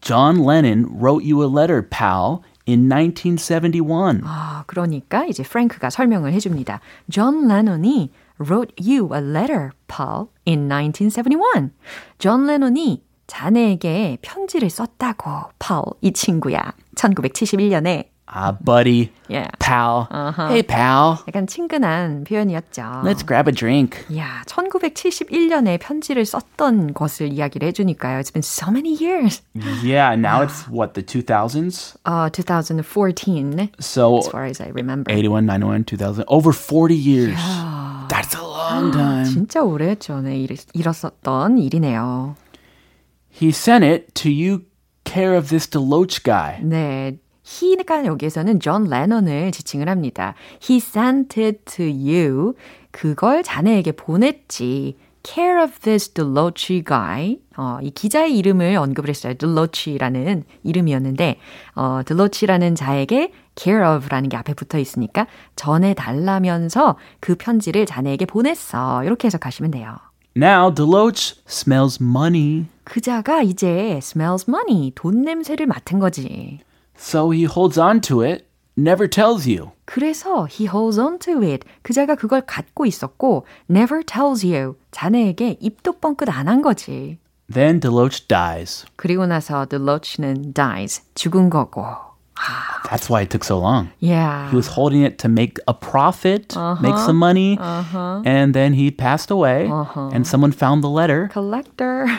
John 0.00 0.38
Lennon 0.44 0.86
wrote 0.88 1.24
you 1.24 1.42
a 1.42 1.46
letter, 1.46 1.82
pal, 1.82 2.42
in 2.66 2.88
1971. 2.88 4.22
아, 4.24 4.64
그러니까 4.66 5.24
이제 5.26 5.42
프랭크가 5.42 5.90
설명을 5.90 6.32
해줍니다. 6.32 6.80
존 7.10 7.48
레논이 7.48 8.10
wrote 8.38 8.74
you 8.78 9.10
a 9.14 9.20
letter, 9.20 9.70
Paul, 9.88 10.28
in 10.46 10.68
1971. 10.68 11.70
존 12.18 12.46
레논이 12.46 13.02
자네에게 13.26 14.18
편지를 14.22 14.70
썼다고, 14.70 15.50
Paul, 15.58 15.94
이 16.00 16.12
친구야. 16.12 16.72
1971년에 16.94 18.11
Ah, 18.31 18.51
buddy, 18.51 19.09
Yeah. 19.29 19.47
pal. 19.57 20.09
Uh-huh. 20.11 20.49
Hey, 20.49 20.61
pal. 20.61 21.17
약간 21.29 21.47
친근한 21.47 22.25
표현이었죠. 22.25 23.01
Let's 23.05 23.23
grab 23.25 23.47
a 23.47 23.53
drink. 23.55 24.03
야, 24.17 24.43
1971년에 24.45 25.79
편지를 25.79 26.25
썼던 26.25 26.93
것을 26.93 27.31
이야기를 27.31 27.69
해주니까요. 27.69 28.19
It's 28.19 28.33
been 28.33 28.43
so 28.43 28.69
many 28.69 28.91
years. 28.99 29.41
Yeah, 29.81 30.15
now 30.19 30.41
it's 30.43 30.67
what, 30.67 30.93
the 30.93 31.01
2000s? 31.03 31.95
Uh, 32.05 32.29
2014, 32.29 33.69
So 33.79 34.17
as 34.17 34.27
far 34.27 34.43
as 34.43 34.59
I 34.59 34.71
remember. 34.75 35.09
81, 35.09 35.45
91, 35.45 35.85
2000. 35.85 36.25
Over 36.27 36.51
40 36.51 36.95
years. 36.95 37.39
That's 38.09 38.35
a 38.35 38.43
long 38.43 38.91
time. 38.91 39.25
진짜 39.25 39.61
오래 39.63 39.95
전에 39.95 40.37
일, 40.37 40.57
일었었던 40.73 41.57
일이네요. 41.57 42.35
He 43.29 43.49
sent 43.51 43.85
it 43.85 44.13
to 44.15 44.29
you 44.29 44.63
care 45.05 45.33
of 45.37 45.47
this 45.49 45.65
Deloach 45.67 46.23
guy. 46.23 46.59
네. 46.61 47.17
he가 47.52 48.06
여기에서는 48.06 48.60
존 48.60 48.84
레논을 48.84 49.52
지칭을 49.52 49.88
합니다. 49.88 50.34
He 50.62 50.78
sent 50.78 51.40
it 51.42 51.58
to 51.66 51.84
you. 51.84 52.54
그걸 52.90 53.42
자네에게 53.42 53.92
보냈지. 53.92 54.96
care 55.24 55.62
of 55.62 55.78
this 55.80 56.10
Deloach 56.10 56.84
guy. 56.84 57.38
어, 57.56 57.78
이 57.82 57.90
기자의 57.90 58.36
이름을 58.38 58.76
언급을 58.76 59.08
했어요. 59.08 59.34
Deloach라는 59.34 60.44
이름이었는데, 60.64 61.38
어, 61.76 62.00
Deloach라는 62.04 62.74
자에게 62.74 63.32
care 63.56 63.86
of라는 63.86 64.28
게 64.28 64.36
앞에 64.36 64.54
붙어 64.54 64.78
있으니까 64.78 65.26
전해달라면서 65.56 66.96
그 67.20 67.34
편지를 67.36 67.86
자네에게 67.86 68.26
보냈어. 68.26 69.04
이렇게 69.04 69.26
해석하시면 69.26 69.70
돼요. 69.70 69.96
Now 70.36 70.74
Deloach 70.74 71.42
smells 71.46 72.02
money. 72.02 72.66
그자가 72.84 73.42
이제 73.42 73.98
smells 74.02 74.46
money, 74.48 74.92
돈 74.94 75.22
냄새를 75.22 75.66
맡은 75.66 75.98
거지. 75.98 76.58
So 77.02 77.30
he 77.30 77.44
holds 77.44 77.76
on 77.78 78.00
to 78.02 78.22
it, 78.22 78.46
never 78.76 79.08
tells 79.10 79.44
you. 79.44 79.72
그래서 79.86 80.46
he 80.48 80.66
holds 80.68 81.00
on 81.00 81.18
to 81.18 81.42
it. 81.42 81.66
그자가 81.82 82.14
그걸 82.14 82.42
갖고 82.42 82.86
있었고 82.86 83.44
never 83.68 84.04
tells 84.04 84.46
you. 84.46 84.76
자네에게 84.92 85.58
입도 85.60 85.94
뻥끗 85.98 86.28
안 86.30 86.46
한 86.46 86.62
거지. 86.62 87.18
Then 87.52 87.80
Deloach 87.80 88.28
dies. 88.28 88.86
그리고 88.96 89.26
나서 89.26 89.66
Deloach는 89.66 90.52
dies. 90.54 91.02
죽은 91.16 91.50
거고. 91.50 91.84
That's 92.89 93.09
why 93.09 93.21
it 93.21 93.31
took 93.31 93.43
so 93.43 93.57
long. 93.57 93.89
Yeah. 93.99 94.49
He 94.51 94.55
was 94.55 94.67
holding 94.67 95.01
it 95.01 95.17
to 95.19 95.27
make 95.27 95.59
a 95.67 95.73
profit, 95.73 96.55
make 96.79 96.95
some 96.99 97.17
money, 97.17 97.57
and 97.59 98.53
then 98.53 98.73
he 98.73 98.91
passed 98.91 99.31
away, 99.31 99.67
and 100.13 100.25
someone 100.25 100.51
found 100.51 100.83
the 100.83 100.89
letter. 100.89 101.29
collector. 101.33 102.05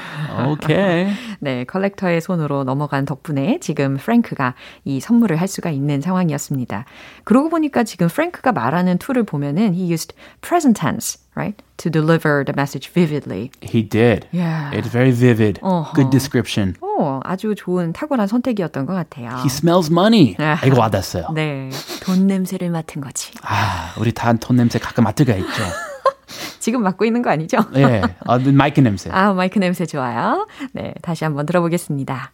Okay. 0.59 1.15
네, 1.41 1.65
컬렉터의 1.65 2.21
손으로 2.21 2.65
넘어간 2.65 3.07
덕분에 3.07 3.61
지금 3.61 3.97
프랭크가 3.97 4.55
이 4.85 5.00
선물을 5.00 5.37
할 5.37 5.47
수가 5.47 5.71
있는 5.71 6.00
상황이었습니다. 6.00 6.85
그러고 7.25 7.49
보니까 7.49 7.85
지금 7.85 8.09
프랭크가 8.09 8.53
말하는 8.53 8.99
툴을 8.99 9.23
보면은 9.23 9.73
he 9.73 9.91
used 9.91 10.15
present 10.41 10.79
tense, 10.79 11.21
right? 11.37 11.55
To 11.79 11.88
deliver 11.91 12.45
the 12.45 12.53
message 12.53 12.88
vividly. 12.88 13.50
He 13.62 13.83
did. 13.83 14.27
Yeah. 14.33 14.73
It's 14.73 14.88
very 14.88 15.12
vivid. 15.12 15.61
Uh-huh. 15.62 15.93
Good 15.95 16.11
description. 16.11 16.75
오, 16.83 17.21
아주 17.25 17.55
좋은 17.55 17.93
탁월한 17.93 18.27
선택이었던 18.27 18.87
것 18.87 18.95
같아요. 18.95 19.31
He 19.38 19.47
smells 19.47 19.91
money. 19.91 20.35
아하. 20.38 20.67
이거 20.67 20.81
와닿았어요. 20.81 21.29
네, 21.35 21.71
돈 22.03 22.27
냄새를 22.27 22.71
맡은 22.71 23.00
거지. 23.00 23.31
아, 23.43 23.95
우리 23.99 24.12
다 24.12 24.33
돈 24.35 24.57
냄새 24.57 24.79
가끔 24.79 25.05
맡을 25.05 25.25
때가 25.25 25.38
있죠. 25.38 25.62
지금 26.59 26.83
맡고 26.83 27.05
있는 27.05 27.23
거 27.23 27.31
아니죠? 27.31 27.59
예, 27.77 28.03
아, 28.27 28.38
마이크 28.38 28.81
냄새. 28.81 29.09
아, 29.11 29.33
마이크 29.33 29.59
냄새 29.59 29.87
좋아요. 29.87 30.47
네, 30.73 30.93
다시 31.03 31.25
한번 31.25 31.47
들어보겠습니다. 31.47 32.33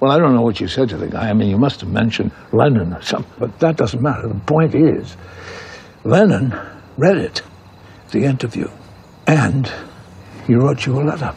Well, 0.00 0.12
I 0.12 0.18
don't 0.18 0.32
know 0.34 0.42
what 0.44 0.60
you 0.60 0.68
said 0.68 0.88
to 0.90 0.98
the 0.98 1.10
guy. 1.10 1.28
I 1.28 1.32
mean, 1.34 1.48
you 1.50 1.56
must 1.58 1.80
have 1.80 1.92
mentioned 1.92 2.30
Lennon 2.52 2.92
or 2.94 3.02
something, 3.02 3.30
but 3.38 3.58
that 3.60 3.76
doesn't 3.76 4.00
matter. 4.02 4.28
The 4.28 4.40
point 4.46 4.74
is, 4.74 5.16
Lennon 6.04 6.52
read 6.96 7.16
it, 7.18 7.42
the 8.13 8.23
interview, 8.23 8.69
and 9.27 9.69
he 10.47 10.55
wrote 10.55 10.85
you 10.85 11.01
a 11.01 11.03
letter. 11.03 11.33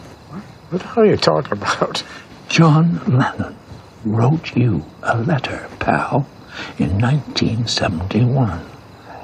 What 0.70 0.82
the 0.82 0.88
hell 0.88 1.02
are 1.02 1.06
you 1.06 1.16
talking 1.16 1.52
about? 1.52 2.04
John 2.48 3.00
Lennon 3.08 3.56
wrote 4.04 4.54
you 4.54 4.84
a 5.02 5.18
letter, 5.18 5.68
pal, 5.80 6.26
in 6.78 7.00
1971. 7.00 8.60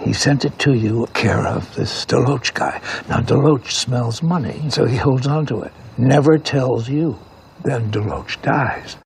He 0.00 0.12
sent 0.12 0.44
it 0.44 0.58
to 0.60 0.72
you 0.74 1.06
care 1.14 1.46
of 1.46 1.74
this 1.76 2.04
Deloach 2.04 2.54
guy. 2.54 2.80
Now, 3.08 3.20
Deloach 3.20 3.70
smells 3.70 4.22
money, 4.22 4.68
so 4.70 4.84
he 4.86 4.96
holds 4.96 5.28
on 5.28 5.46
to 5.46 5.62
it. 5.62 5.72
Never 5.96 6.38
tells 6.38 6.88
you. 6.88 7.18
Then 7.62 7.92
Deloach 7.92 8.42
dies. 8.42 8.96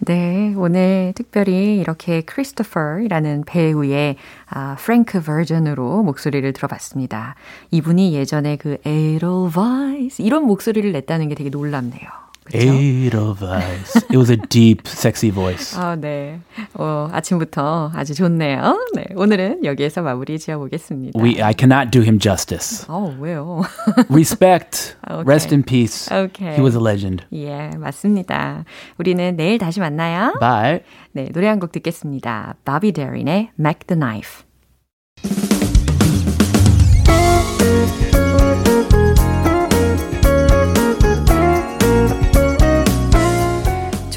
네, 0.00 0.54
오늘 0.56 1.12
특별히 1.16 1.76
이렇게 1.78 2.20
크리스토퍼라는 2.20 3.42
배우의 3.46 4.16
아, 4.48 4.76
프랭크 4.78 5.22
버전으로 5.22 6.04
목소리를 6.04 6.52
들어봤습니다. 6.52 7.34
이분이 7.72 8.14
예전에 8.14 8.56
그 8.56 8.78
에로바이스 8.84 10.22
이런 10.22 10.44
목소리를 10.44 10.92
냈다는 10.92 11.28
게 11.28 11.34
되게 11.34 11.50
놀랍네요. 11.50 12.27
그렇죠? 12.50 12.72
Edelweiss. 12.72 13.96
It 14.10 14.16
was 14.16 14.30
a 14.30 14.36
deep, 14.48 14.82
sexy 14.86 15.30
voice. 15.30 15.76
아, 15.78 15.96
네. 15.96 16.40
어, 16.74 17.08
아침부터 17.12 17.92
아주 17.94 18.14
좋네요. 18.14 18.78
네, 18.94 19.04
오늘은 19.14 19.64
여기에서 19.64 20.02
마무리 20.02 20.38
지어보겠습니다. 20.38 21.18
We, 21.20 21.40
I 21.42 21.54
cannot 21.58 21.90
do 21.90 22.02
him 22.02 22.18
justice. 22.18 22.84
어, 22.88 23.14
왜요? 23.20 23.62
Respect. 24.10 24.96
Okay. 25.08 25.24
Rest 25.24 25.52
in 25.54 25.62
peace. 25.62 26.08
Okay. 26.10 26.54
He 26.56 26.60
was 26.62 26.74
a 26.76 26.80
legend. 26.82 27.24
예, 27.32 27.70
맞습니다. 27.76 28.64
우리는 28.98 29.36
내일 29.36 29.58
다시 29.58 29.80
만나요. 29.80 30.34
Bye. 30.40 30.80
네, 31.12 31.28
노래 31.32 31.46
한 31.48 31.58
곡 31.60 31.72
듣겠습니다. 31.72 32.54
바비 32.64 32.92
데린의 32.92 33.50
Mac 33.58 33.80
the 33.86 33.98
Knife. 33.98 34.47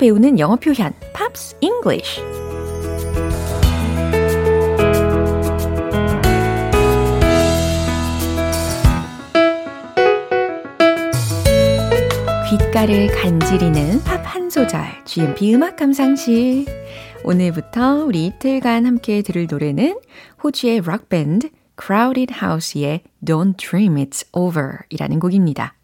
배우는 0.00 0.38
영어 0.38 0.56
표현 0.56 0.94
Pops 1.12 1.56
English 1.60 2.22
귓가를 12.48 13.08
간지리는 13.08 14.02
팝 14.04 14.24
한 14.24 14.48
소절 14.48 14.80
GMP 15.04 15.54
음악 15.54 15.76
감상실 15.76 16.64
오늘부터 17.24 18.04
우리 18.06 18.26
이틀간 18.26 18.86
함께 18.86 19.20
들을 19.20 19.46
노래는 19.50 20.00
호주의 20.42 20.80
록밴드 20.80 21.50
Crowded 21.78 22.34
House의 22.42 23.02
Don't 23.22 23.58
Dream 23.58 23.96
It's 23.96 24.26
Over 24.32 24.78
이라는 24.88 25.20
곡입니다. 25.20 25.74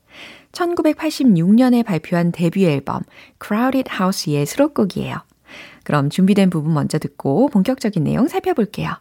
1986년에 0.57 1.85
발표한 1.85 2.33
데뷔 2.33 2.67
앨범 2.67 3.03
Crowded 3.45 3.91
House의 3.93 4.47
수록곡이에요. 4.47 5.19
그럼 5.85 6.11
준비된 6.11 6.51
부분 6.51 6.75
먼저 6.75 6.99
듣고 6.99 7.49
본격적인 7.49 8.03
내용 8.03 8.27
살펴볼게요. 8.27 8.93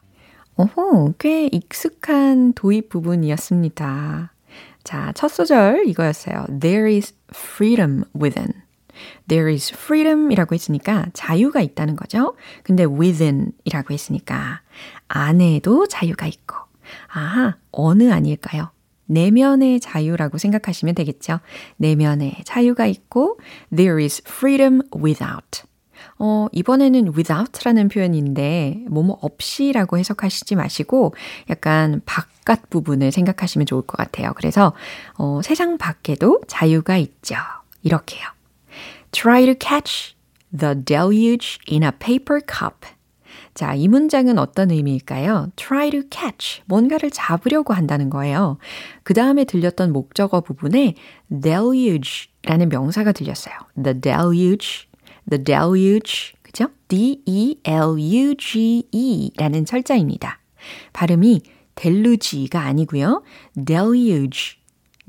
오호, 0.58 1.16
꽤 1.18 1.48
익숙한 1.48 2.54
도입 2.54 2.90
부분이었습니다. 2.90 4.32
자, 4.84 5.12
첫 5.16 5.28
소절 5.30 5.88
이거였어요. 5.88 6.46
There 6.60 6.94
is 6.94 7.14
freedom 7.34 8.04
within. 8.16 8.54
There 9.28 9.52
is 9.52 9.74
freedom 9.74 10.32
이라고 10.32 10.56
했으니까 10.56 11.08
자유가 11.14 11.60
있다는 11.62 11.96
거죠. 11.96 12.36
근데 12.64 12.86
within 12.86 13.52
이라고 13.66 13.94
했으니까 13.94 14.62
안에도 15.08 15.88
자유가 15.88 16.28
있고. 16.28 16.56
아하, 17.08 17.56
어느 17.72 18.12
아닐까요? 18.12 18.70
내면의 19.06 19.80
자유라고 19.80 20.38
생각하시면 20.38 20.96
되겠죠. 20.96 21.40
내면의 21.78 22.38
자유가 22.44 22.86
있고 22.86 23.40
there 23.76 24.04
is 24.04 24.22
freedom 24.26 24.82
without. 24.96 25.64
어, 26.18 26.48
이번에는 26.52 27.14
without라는 27.16 27.90
표현인데 27.90 28.86
뭐뭐 28.90 29.18
없이라고 29.22 29.98
해석하시지 29.98 30.56
마시고 30.56 31.14
약간 31.50 32.02
바깥 32.06 32.70
부분을 32.70 33.12
생각하시면 33.12 33.66
좋을 33.66 33.82
것 33.82 33.98
같아요. 33.98 34.34
그래서 34.36 34.74
어, 35.18 35.42
세상 35.44 35.78
밖에도 35.78 36.42
자유가 36.48 36.98
있죠. 36.98 37.36
이렇게요. 37.84 38.24
Try 39.12 39.46
to 39.46 39.56
catch 39.60 40.16
the 40.58 40.76
deluge 40.76 41.60
in 41.70 41.84
a 41.84 41.92
paper 41.92 42.42
cup. 42.42 42.86
자, 43.56 43.74
이 43.74 43.88
문장은 43.88 44.38
어떤 44.38 44.70
의미일까요? 44.70 45.52
try 45.56 45.90
to 45.90 46.02
catch. 46.12 46.62
뭔가를 46.66 47.10
잡으려고 47.10 47.74
한다는 47.74 48.10
거예요. 48.10 48.58
그 49.04 49.14
다음에 49.14 49.46
들렸던 49.46 49.94
목적어 49.94 50.42
부분에 50.42 50.96
deluge 51.42 52.28
라는 52.44 52.68
명사가 52.68 53.14
들렸어요. 53.14 53.56
the 53.82 54.02
deluge, 54.02 54.88
the 55.30 55.42
deluge. 55.42 56.34
그죠? 56.44 56.68
D-E-L-U-G-E 56.90 57.32
라는 59.38 59.66
철자입니다. 59.66 60.40
발음이 60.92 61.42
deluge가 61.76 62.60
아니고요. 62.60 63.24
deluge, 63.66 64.58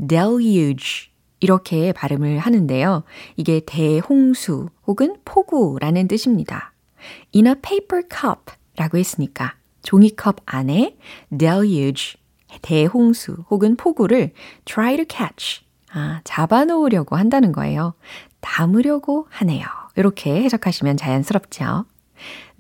deluge. 0.07 1.09
이렇게 1.41 1.93
발음을 1.93 2.39
하는데요. 2.39 3.03
이게 3.37 3.61
대홍수 3.67 4.69
혹은 4.87 5.17
폭우라는 5.25 6.07
뜻입니다. 6.07 6.76
In 7.35 7.47
a 7.47 7.55
paper 7.55 8.03
cup 8.11 8.53
라고 8.77 8.99
했으니까 8.99 9.55
종이컵 9.83 10.37
안에 10.47 10.97
deluge, 11.37 12.17
대홍수 12.63 13.45
혹은 13.51 13.77
폭우를 13.77 14.33
try 14.65 14.97
to 14.97 15.05
catch 15.09 15.65
아, 15.93 16.21
잡아놓으려고 16.25 17.17
한다는 17.17 17.53
거예요. 17.53 17.95
담으려고 18.41 19.27
하네요. 19.31 19.67
이렇게 19.97 20.43
해석하시면 20.43 20.97
자연스럽죠. 20.97 21.87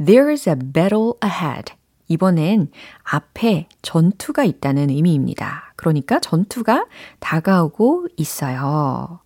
There's 0.00 0.48
a 0.48 0.72
battle 0.72 1.12
ahead. 1.22 1.74
이번엔 2.08 2.70
앞에 3.02 3.68
전투가 3.82 4.44
있다는 4.44 4.90
의미입니다. 4.90 5.74
그러니까 5.76 6.20
전투가 6.20 6.86
다가오고 7.18 8.08
있어요. 8.16 9.20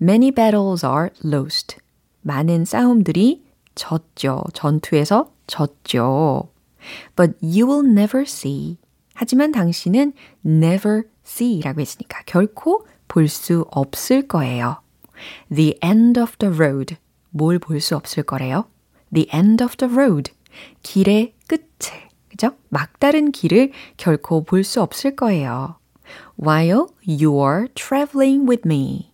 Many 0.00 0.32
battles 0.32 0.84
are 0.84 1.08
lost. 1.24 1.76
많은 2.22 2.64
싸움들이 2.64 3.43
졌죠. 3.74 4.42
전투에서 4.52 5.30
졌죠. 5.46 6.50
But 7.16 7.36
you 7.40 7.66
will 7.66 7.88
never 7.88 8.22
see. 8.22 8.78
하지만 9.14 9.52
당신은 9.52 10.12
never 10.44 11.04
see라고 11.24 11.80
했으니까 11.80 12.22
결코 12.26 12.86
볼 13.08 13.28
수 13.28 13.64
없을 13.70 14.26
거예요. 14.26 14.80
The 15.54 15.78
end 15.82 16.20
of 16.20 16.36
the 16.38 16.54
road. 16.54 16.96
뭘 17.30 17.58
볼 17.58 17.80
수 17.80 17.96
없을 17.96 18.22
거래요? 18.22 18.66
The 19.12 19.28
end 19.32 19.62
of 19.62 19.76
the 19.76 19.92
road. 19.92 20.32
길의 20.82 21.34
끝을. 21.46 21.94
그죠? 22.28 22.50
막다른 22.68 23.30
길을 23.30 23.72
결코 23.96 24.42
볼 24.44 24.64
수 24.64 24.82
없을 24.82 25.14
거예요. 25.14 25.76
While 26.40 26.86
you 27.06 27.38
are 27.40 27.68
traveling 27.74 28.48
with 28.48 28.62
me. 28.66 29.12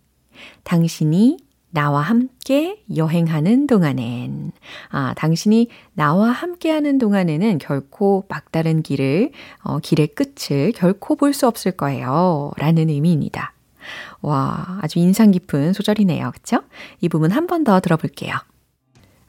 당신이 0.65 1.39
나와 1.71 2.01
함께 2.03 2.83
여행하는 2.97 3.67
동안엔, 3.67 4.53
아, 4.89 5.15
당신이 5.15 5.69
나와 5.95 6.31
함께 6.31 6.71
하는 6.71 6.99
동안에는 6.99 7.59
결코 7.59 8.25
막다른 8.29 8.83
길을, 8.83 9.31
어, 9.63 9.79
길의 9.79 10.09
끝을 10.09 10.73
결코 10.73 11.17
볼 11.17 11.33
수 11.33 11.47
없을 11.47 11.73
거예요. 11.73 12.51
라는 12.57 12.89
의미입니다. 12.89 13.53
와, 14.21 14.79
아주 14.83 14.99
인상 14.99 15.31
깊은 15.31 15.73
소절이네요. 15.73 16.33
그쵸? 16.33 16.63
이 17.01 17.09
부분 17.09 17.31
한 17.31 17.47
번 17.47 17.65
더 17.65 17.81
들어볼게요. 17.81 18.35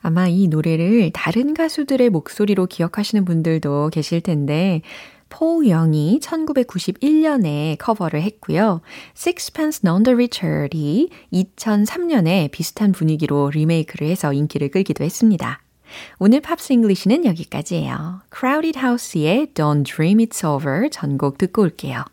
아마 0.01 0.27
이 0.27 0.47
노래를 0.47 1.11
다른 1.13 1.53
가수들의 1.53 2.09
목소리로 2.09 2.65
기억하시는 2.65 3.23
분들도 3.23 3.89
계실 3.93 4.19
텐데, 4.21 4.81
폴 5.31 5.65
영이 5.65 6.19
1991년에 6.21 7.77
커버를 7.79 8.21
했고요. 8.21 8.81
Sixpence 9.15 9.81
None 9.83 10.03
the 10.03 10.13
Richer이 10.13 11.09
2003년에 11.33 12.51
비슷한 12.51 12.91
분위기로 12.91 13.49
리메이크를 13.49 14.07
해서 14.07 14.31
인기를 14.33 14.69
끌기도 14.69 15.03
했습니다. 15.03 15.61
오늘 16.19 16.41
Pops 16.41 16.73
English는 16.73 17.25
여기까지예요. 17.25 18.21
Crowded 18.31 18.77
House의 18.77 19.47
Don't 19.55 19.85
Dream 19.85 20.19
It's 20.19 20.45
Over 20.47 20.89
전곡 20.89 21.37
듣고 21.39 21.63
올게요. 21.63 22.03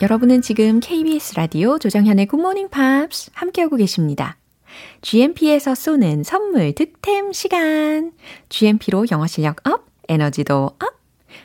여러분은 0.00 0.42
지금 0.42 0.80
KBS 0.80 1.36
라디오 1.36 1.78
조정현의 1.78 2.26
Good 2.26 2.40
Morning 2.40 2.70
Pops 2.70 3.30
함께하고 3.34 3.76
계십니다. 3.76 4.36
GMP에서 5.02 5.74
쏘는 5.74 6.24
선물 6.24 6.74
득템 6.74 7.32
시간. 7.32 8.12
GMP로 8.48 9.06
영어 9.10 9.26
실력 9.26 9.66
up, 9.68 9.86
에너지도 10.08 10.70
up. 10.80 11.01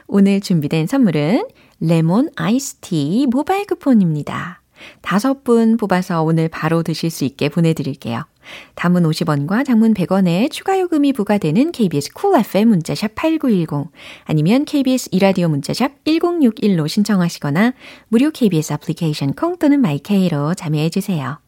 오늘 0.08 0.42
준비된 0.42 0.88
선물은 0.88 1.48
레몬 1.80 2.30
아이스티 2.36 3.28
모바일 3.30 3.66
쿠폰입니다. 3.66 4.62
다섯 5.02 5.44
분 5.44 5.78
뽑아서 5.78 6.24
오늘 6.24 6.50
바로 6.50 6.84
드실 6.84 7.10
수 7.10 7.26
있게 7.26 7.50
보내드릴게요. 7.50 8.24
단문 8.76 9.04
50원과 9.04 9.66
장문 9.66 9.94
100원에 9.94 10.50
추가 10.50 10.80
요금이 10.80 11.14
부과되는 11.14 11.72
KBS 11.72 12.14
Cool 12.14 12.32
Cool 12.32 12.46
FM 12.46 12.70
문자샵 12.70 13.16
8910 13.16 13.92
아니면 14.24 14.66
KBS 14.66 15.10
이라디오 15.12 15.50
문자샵 15.50 16.04
1061로 16.06 16.88
신청하시거나 16.88 17.74
무료 18.08 18.32
KBS 18.32 18.74
애플리케이션 18.74 19.34
콩 19.34 19.58
또는 19.58 19.82
마이케이로 19.82 20.54
참여해 20.54 20.90
주세요. 20.90 21.40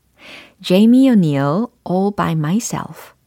Jamie 0.61 1.09
O'Neal 1.09 1.69
All 1.89 2.11
by 2.15 2.33
Myself 2.33 3.18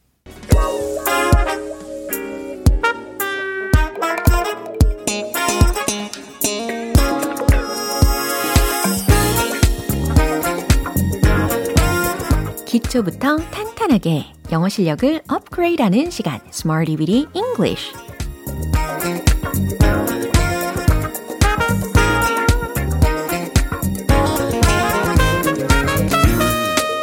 기초부터 12.73 13.37
탄탄하게 13.37 14.25
영어 14.51 14.67
실력을 14.67 15.21
업그레이드하는 15.27 16.09
시간 16.09 16.39
Smarty 16.49 16.97
Weedy 16.97 17.27
English 17.35 17.93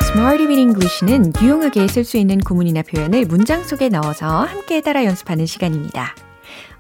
Smarty 0.03 0.49
with 0.49 0.59
English는 0.59 1.33
유용하게 1.41 1.87
쓸 1.87 2.03
수 2.03 2.17
있는 2.17 2.41
구문이나 2.41 2.83
표현을 2.83 3.27
문장 3.27 3.63
속에 3.63 3.91
넣어서 3.91 4.27
함께 4.27 4.81
따라 4.81 5.05
연습하는 5.05 5.47
시간입니다. 5.47 6.17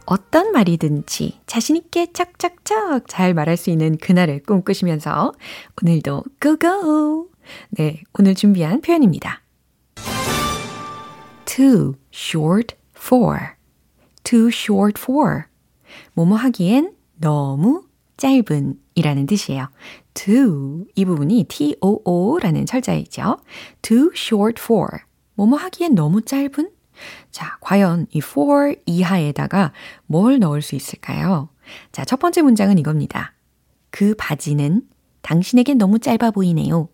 어떤 0.05 0.51
말이든지 0.51 1.39
자신있게 1.47 2.09
착착착 2.13 3.05
잘 3.07 3.35
말할 3.35 3.57
수 3.57 3.71
있는 3.71 3.97
그날을 3.99 4.43
꿈꾸시면서 4.43 5.33
오늘도 5.81 6.25
고고! 6.43 7.30
네, 7.71 8.03
오늘 8.19 8.35
준비한 8.35 8.81
표현입니다. 8.81 9.43
too 11.45 11.95
short 12.13 12.77
for, 12.97 13.39
too 14.25 14.49
short 14.49 15.01
for. 15.01 15.45
뭐뭐 16.15 16.37
하기엔 16.37 16.95
너무 17.17 17.85
짧은 18.17 18.79
이라는 18.95 19.27
뜻이에요. 19.27 19.69
too 20.15 20.85
이 20.95 21.05
부분이 21.05 21.47
too라는 21.49 22.67
철자이죠. 22.67 23.39
too 23.83 24.11
short 24.15 24.63
for 24.63 25.01
뭐뭐 25.35 25.57
하기엔 25.57 25.95
너무 25.95 26.23
짧은 26.23 26.71
자, 27.31 27.57
과연 27.61 28.07
이 28.11 28.19
for 28.19 28.77
이하에다가 28.87 29.73
뭘 30.07 30.39
넣을 30.39 30.63
수 30.63 30.75
있을까요? 30.75 31.49
자, 31.93 32.05
첫 32.05 32.19
번째 32.19 32.43
문장은 32.43 32.79
이겁니다. 32.79 33.33
그 33.91 34.15
바지는 34.19 34.83
당신에게 35.23 35.75
너무 35.75 35.99
짧아 35.99 36.31
보이네요. 36.33 36.89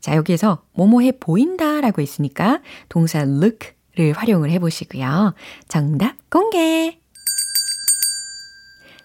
자, 0.00 0.16
여기에서 0.16 0.62
뭐뭐해 0.74 1.12
보인다 1.12 1.80
라고 1.80 2.02
했으니까 2.02 2.60
동사 2.88 3.20
look를 3.20 4.12
활용을 4.14 4.50
해보시고요. 4.50 5.34
정답 5.68 6.16
공개! 6.30 6.98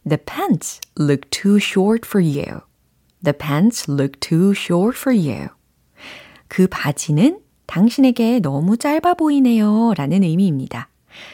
The 0.08 0.18
pants 0.24 0.80
look 1.00 1.30
too 1.32 1.58
short 1.58 2.08
for 2.08 2.24
you. 2.24 2.62
The 3.24 3.36
pants 3.38 3.90
look 3.90 4.20
too 4.20 4.52
short 4.52 4.98
for 4.98 5.18
you. 5.18 5.50
그 6.48 6.68
바지는 6.68 7.40
당신에게 7.66 8.40
너무 8.40 8.78
짧아 8.78 9.16
보이네요. 9.16 9.94
라는 9.96 10.24
의미입니다. 10.24 10.90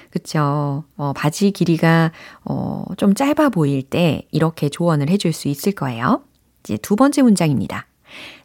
그쵸. 0.09 0.85
어, 0.95 1.13
바지 1.13 1.51
길이가, 1.51 2.11
어, 2.45 2.85
좀 2.97 3.13
짧아 3.13 3.49
보일 3.49 3.83
때 3.83 4.27
이렇게 4.31 4.69
조언을 4.69 5.09
해줄 5.09 5.33
수 5.33 5.47
있을 5.47 5.73
거예요. 5.73 6.23
이제 6.63 6.77
두 6.77 6.95
번째 6.95 7.23
문장입니다. 7.23 7.87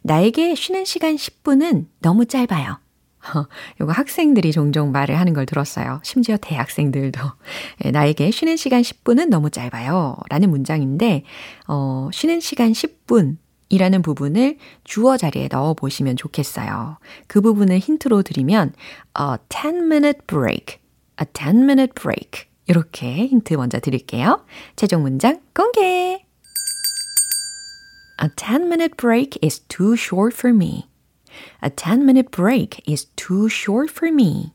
나에게 0.03 0.55
쉬는 0.55 0.85
시간 0.85 1.15
10분은 1.15 1.87
너무 1.99 2.25
짧아요. 2.25 2.79
이거 3.81 3.91
학생들이 3.91 4.51
종종 4.51 4.91
말을 4.91 5.19
하는 5.19 5.33
걸 5.33 5.45
들었어요. 5.45 5.99
심지어 6.03 6.37
대학생들도. 6.37 7.19
예, 7.85 7.91
나에게 7.91 8.31
쉬는 8.31 8.57
시간 8.57 8.81
10분은 8.81 9.29
너무 9.29 9.49
짧아요. 9.49 10.17
라는 10.29 10.49
문장인데, 10.49 11.23
어, 11.67 12.09
쉬는 12.11 12.39
시간 12.39 12.71
10분 12.71 13.37
이라는 13.69 14.01
부분을 14.01 14.57
주어 14.83 15.17
자리에 15.17 15.49
넣어 15.51 15.73
보시면 15.73 16.15
좋겠어요. 16.15 16.97
그 17.27 17.41
부분을 17.41 17.79
힌트로 17.79 18.23
드리면, 18.23 18.73
a 19.19 19.37
10 19.49 19.75
minute 19.75 20.19
break, 20.27 20.77
a 21.21 21.25
10 21.33 21.49
minute 21.63 21.93
break. 21.93 22.47
이렇게 22.67 23.27
힌트 23.27 23.53
먼저 23.55 23.79
드릴게요. 23.79 24.45
최종 24.75 25.01
문장 25.01 25.41
공개! 25.53 26.26
A 28.19 28.29
10 28.29 28.67
minute 28.67 28.97
break 28.97 29.37
is 29.43 29.59
too 29.67 29.95
short 29.95 30.35
for 30.35 30.53
me. 30.53 30.89
A 31.61 31.69
10 31.69 32.05
minute 32.05 32.31
break 32.31 32.81
is 32.87 33.05
too 33.15 33.47
short 33.47 33.91
for 33.91 34.11
me. 34.11 34.53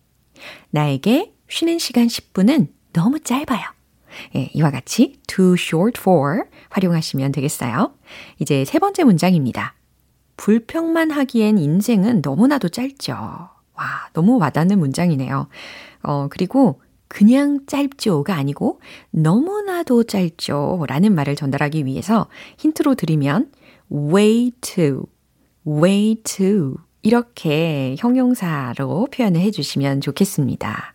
나에게 0.70 1.32
쉬는 1.48 1.78
시간 1.78 2.06
10분은 2.06 2.68
너무 2.92 3.20
짧아요. 3.20 3.60
예, 4.36 4.50
이와 4.54 4.70
같이 4.70 5.20
too 5.26 5.54
short 5.56 6.00
for 6.00 6.44
활용하시면 6.70 7.32
되겠어요. 7.32 7.94
이제 8.38 8.64
세 8.64 8.78
번째 8.78 9.04
문장입니다. 9.04 9.74
불평만 10.36 11.10
하기엔 11.10 11.58
인생은 11.58 12.22
너무나도 12.22 12.68
짧죠. 12.68 13.12
와, 13.12 14.08
너무 14.12 14.38
와닿는 14.38 14.78
문장이네요. 14.78 15.48
어, 16.02 16.28
그리고 16.30 16.80
그냥 17.12 17.60
짧죠가 17.66 18.34
아니고 18.34 18.80
너무나도 19.10 20.04
짧죠 20.04 20.86
라는 20.88 21.14
말을 21.14 21.36
전달하기 21.36 21.84
위해서 21.84 22.26
힌트로 22.56 22.94
드리면 22.94 23.52
way 23.92 24.50
too, 24.62 25.02
way 25.66 26.14
too 26.24 26.72
이렇게 27.02 27.96
형용사로 27.98 29.08
표현을 29.12 29.42
해주시면 29.42 30.00
좋겠습니다. 30.00 30.94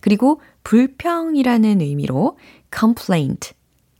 그리고 0.00 0.40
불평이라는 0.62 1.80
의미로 1.80 2.38
complaint, 2.72 3.52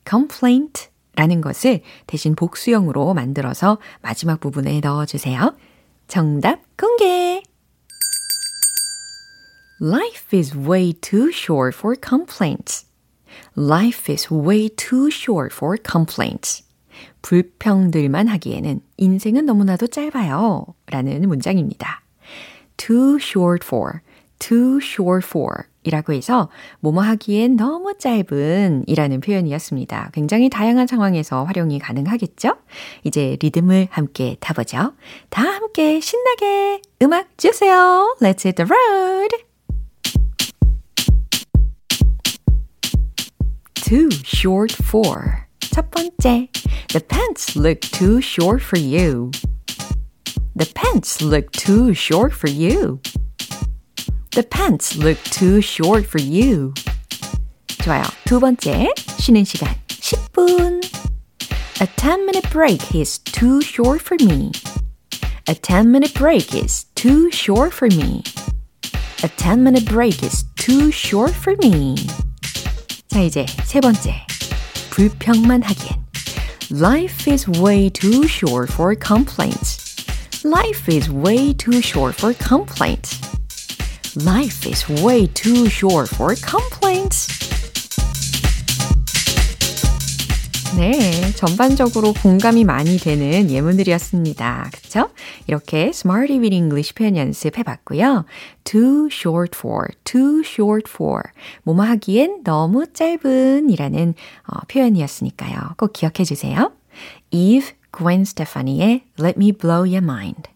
complaint 0.08 0.86
라는 1.16 1.40
것을 1.40 1.80
대신 2.06 2.36
복수형으로 2.36 3.12
만들어서 3.12 3.78
마지막 4.02 4.38
부분에 4.38 4.78
넣어주세요. 4.78 5.52
정답 6.06 6.60
공개! 6.76 7.42
Life 9.80 10.32
is 10.32 10.56
way 10.56 10.94
too 10.94 11.30
short 11.30 11.74
for 11.74 11.96
complaints. 11.96 12.86
Life 13.56 14.10
is 14.10 14.30
way 14.30 14.70
too 14.70 15.10
short 15.10 15.52
for 15.52 15.76
complaints. 15.76 16.64
불평들만 17.20 18.28
하기에는 18.28 18.80
인생은 18.96 19.44
너무나도 19.44 19.88
짧아요. 19.88 20.64
라는 20.86 21.28
문장입니다. 21.28 22.02
too 22.78 23.18
short 23.20 23.66
for, 23.66 24.00
too 24.38 24.78
short 24.80 25.26
for 25.26 25.64
이라고 25.84 26.12
해서 26.12 26.50
뭐뭐 26.80 27.02
하기엔 27.02 27.56
너무 27.56 27.94
짧은 27.98 28.84
이라는 28.86 29.20
표현이었습니다. 29.20 30.10
굉장히 30.12 30.48
다양한 30.48 30.86
상황에서 30.86 31.44
활용이 31.44 31.78
가능하겠죠? 31.78 32.56
이제 33.04 33.36
리듬을 33.40 33.88
함께 33.90 34.36
타보죠. 34.40 34.94
다 35.28 35.42
함께 35.42 36.00
신나게 36.00 36.80
음악 37.02 37.36
주세요. 37.38 38.16
Let's 38.20 38.44
hit 38.44 38.56
the 38.56 38.66
road! 38.68 39.05
too 43.85 44.09
short 44.23 44.71
for. 44.71 45.47
첫 45.59 45.89
번째, 45.91 46.49
the 46.89 46.99
pants 47.01 47.55
look 47.55 47.81
too 47.81 48.21
short 48.21 48.61
for 48.61 48.77
you. 48.77 49.31
The 50.55 50.65
pants 50.75 51.21
look 51.21 51.51
too 51.51 51.93
short 51.93 52.33
for 52.33 52.49
you. 52.49 52.99
The 54.31 54.43
pants 54.43 54.95
look 54.97 55.17
too 55.23 55.61
short 55.61 56.05
for 56.05 56.21
you. 56.21 56.73
좋아요. 57.83 58.03
두 58.25 58.39
번째, 58.39 58.93
쉬는 59.17 59.43
시간 59.43 59.73
10분. 59.87 60.81
A 61.81 61.87
10 61.95 62.25
minute 62.25 62.47
break 62.51 62.93
is 62.93 63.17
too 63.19 63.61
short 63.61 64.01
for 64.01 64.17
me. 64.21 64.51
A 65.47 65.55
10 65.55 65.91
minute 65.91 66.13
break 66.13 66.53
is 66.53 66.85
too 66.95 67.31
short 67.31 67.73
for 67.73 67.87
me. 67.87 68.23
A 69.23 69.29
10 69.29 69.63
minute 69.63 69.85
break 69.85 70.21
is 70.21 70.43
too 70.57 70.91
short 70.91 71.33
for 71.33 71.55
me. 71.57 71.95
자, 73.15 73.21
이제 73.21 73.45
세 73.65 73.79
번째. 73.79 74.25
불평만 74.89 75.63
하기엔. 75.63 76.01
Life 76.71 77.31
is 77.31 77.47
way 77.59 77.89
too 77.89 78.27
short 78.27 78.71
for 78.71 78.95
complaints. 78.95 80.05
Life 80.43 80.87
is 80.89 81.09
way 81.09 81.53
too 81.53 81.81
short 81.81 82.15
for 82.15 82.33
complaints. 82.33 83.19
Life 84.15 84.65
is 84.65 84.87
way 85.03 85.27
too 85.27 85.69
short 85.69 86.09
for 86.09 86.35
complaints. 86.35 87.27
네, 90.76 91.32
전반적으로 91.32 92.12
공감이 92.12 92.64
많이 92.64 92.98
되는 92.98 93.50
예문들이었습니다. 93.50 94.70
그쵸? 94.74 95.08
이렇게 95.46 95.88
Smarty 95.88 96.38
with 96.38 96.54
English 96.54 96.94
표현 96.94 97.16
연습해 97.16 97.62
봤고요. 97.62 98.26
too 98.64 99.08
short 99.10 99.56
for, 99.56 99.88
too 100.04 100.42
short 100.44 100.90
for. 100.90 101.22
뭐뭐 101.62 101.82
하기엔 101.82 102.42
너무 102.44 102.86
짧은 102.92 103.70
이라는 103.70 104.12
어, 104.46 104.60
표현이었으니까요. 104.68 105.56
꼭 105.78 105.94
기억해 105.94 106.24
주세요. 106.24 106.72
Eve 107.30 107.70
Gwen 107.96 108.22
Stefani의 108.22 109.04
Let 109.18 109.34
Me 109.38 109.52
Blow 109.52 109.80
Your 109.80 110.04
Mind. 110.04 110.55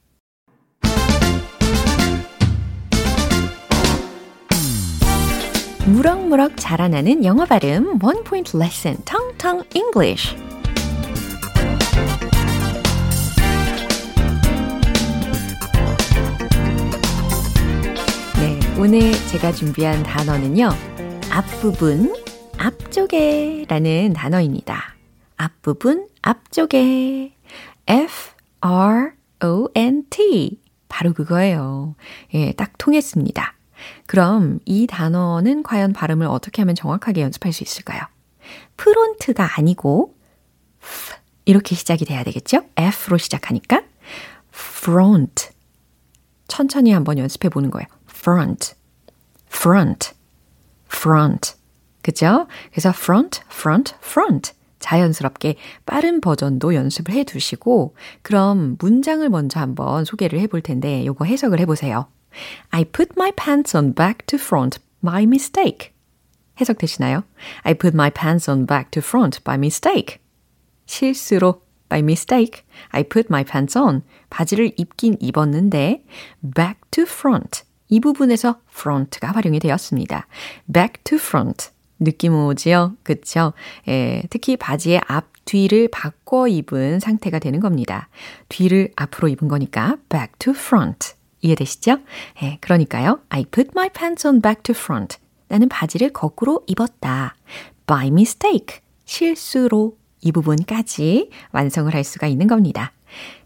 무럭무럭 5.87 6.53
자라나는 6.57 7.25
영어 7.25 7.45
발음 7.47 8.03
원 8.03 8.23
포인트 8.23 8.57
레슨 8.57 8.97
텅텅 9.05 9.62
English. 9.75 10.37
네, 18.37 18.61
오늘 18.79 19.12
제가 19.29 19.53
준비한 19.53 20.03
단어는요. 20.03 20.71
앞부분, 21.31 22.14
앞쪽에 22.59 23.64
라는 23.69 24.12
단어입니다. 24.12 24.95
앞부분, 25.37 26.09
앞쪽에. 26.23 27.35
F, 27.87 28.33
R, 28.61 29.12
O, 29.43 29.69
N, 29.75 30.05
T. 30.11 30.61
바로 30.88 31.12
그거예요. 31.12 31.95
예, 32.35 32.53
딱 32.53 32.73
통했습니다. 32.79 33.55
그럼 34.11 34.59
이 34.64 34.88
단어는 34.88 35.62
과연 35.62 35.92
발음을 35.92 36.27
어떻게 36.27 36.62
하면 36.62 36.75
정확하게 36.75 37.23
연습할 37.23 37.53
수 37.53 37.62
있을까요? 37.62 38.01
프론트가 38.77 39.57
아니고 39.57 40.16
F 40.83 41.14
이렇게 41.44 41.77
시작이 41.77 42.05
돼야 42.05 42.25
되겠죠? 42.25 42.64
F로 42.75 43.18
시작하니까 43.18 43.83
front 44.53 45.51
천천히 46.49 46.90
한번 46.90 47.18
연습해 47.18 47.51
보는 47.51 47.70
거예요. 47.70 47.87
front, 48.11 48.75
front, 49.46 50.11
front 50.92 51.55
그죠? 52.03 52.49
그래서 52.73 52.88
front, 52.88 53.42
front, 53.49 53.94
front 54.03 54.55
자연스럽게 54.81 55.55
빠른 55.87 56.20
버전도 56.20 56.75
연습을 56.75 57.14
해 57.14 57.23
두시고 57.23 57.94
그럼 58.23 58.75
문장을 58.81 59.29
먼저 59.29 59.61
한번 59.61 60.05
소개를 60.05 60.40
해 60.40 60.49
볼 60.49 60.62
텐데 60.62 61.07
요거 61.07 61.27
해석을 61.27 61.61
해 61.61 61.64
보세요. 61.66 62.09
I 62.71 62.85
put 62.85 63.12
my 63.16 63.33
pants 63.33 63.77
on 63.77 63.95
back 63.95 64.27
to 64.27 64.38
front 64.38 64.79
by 65.03 65.23
mistake. 65.23 65.93
해석되시나요? 66.61 67.25
I 67.62 67.75
put 67.75 67.95
my 67.95 68.11
pants 68.11 68.51
on 68.51 68.66
back 68.66 68.90
to 68.90 69.01
front 69.01 69.43
by 69.45 69.57
mistake. 69.57 70.19
실수로 70.87 71.62
by 71.88 72.01
mistake. 72.01 72.62
I 72.90 73.03
put 73.03 73.27
my 73.31 73.45
pants 73.45 73.77
on. 73.77 74.03
바지를 74.31 74.73
입긴 74.77 75.16
입었는데 75.21 76.05
back 76.55 76.81
to 76.90 77.05
front. 77.05 77.62
이 77.88 78.01
부분에서 78.01 78.61
front가 78.71 79.33
활용이 79.33 79.59
되었습니다. 79.59 80.27
back 80.73 81.03
to 81.05 81.16
front. 81.16 81.71
느낌 81.99 82.35
오지요? 82.35 82.95
그쵸? 83.03 83.53
예, 83.88 84.23
특히 84.31 84.57
바지의 84.57 85.03
앞, 85.07 85.27
뒤를 85.45 85.88
바꿔 85.88 86.49
입은 86.49 87.01
상태가 87.01 87.38
되는 87.38 87.61
겁니다. 87.61 88.09
뒤를 88.49 88.93
앞으로 88.97 89.29
입은 89.29 89.49
거니까 89.49 89.97
back 90.09 90.33
to 90.38 90.53
front. 90.53 91.14
이해되시죠? 91.40 91.98
예, 92.42 92.59
그러니까요. 92.61 93.20
I 93.29 93.44
put 93.44 93.70
my 93.74 93.88
pants 93.88 94.26
on 94.26 94.40
back 94.40 94.62
to 94.62 94.74
front. 94.76 95.18
나는 95.48 95.68
바지를 95.68 96.12
거꾸로 96.12 96.62
입었다. 96.66 97.35
By 97.87 98.09
mistake. 98.09 98.81
실수로 99.05 99.96
이 100.20 100.33
부분까지 100.33 101.31
완성을 101.53 101.92
할 101.92 102.05
수가 102.05 102.26
있는 102.26 102.46
겁니다. 102.46 102.92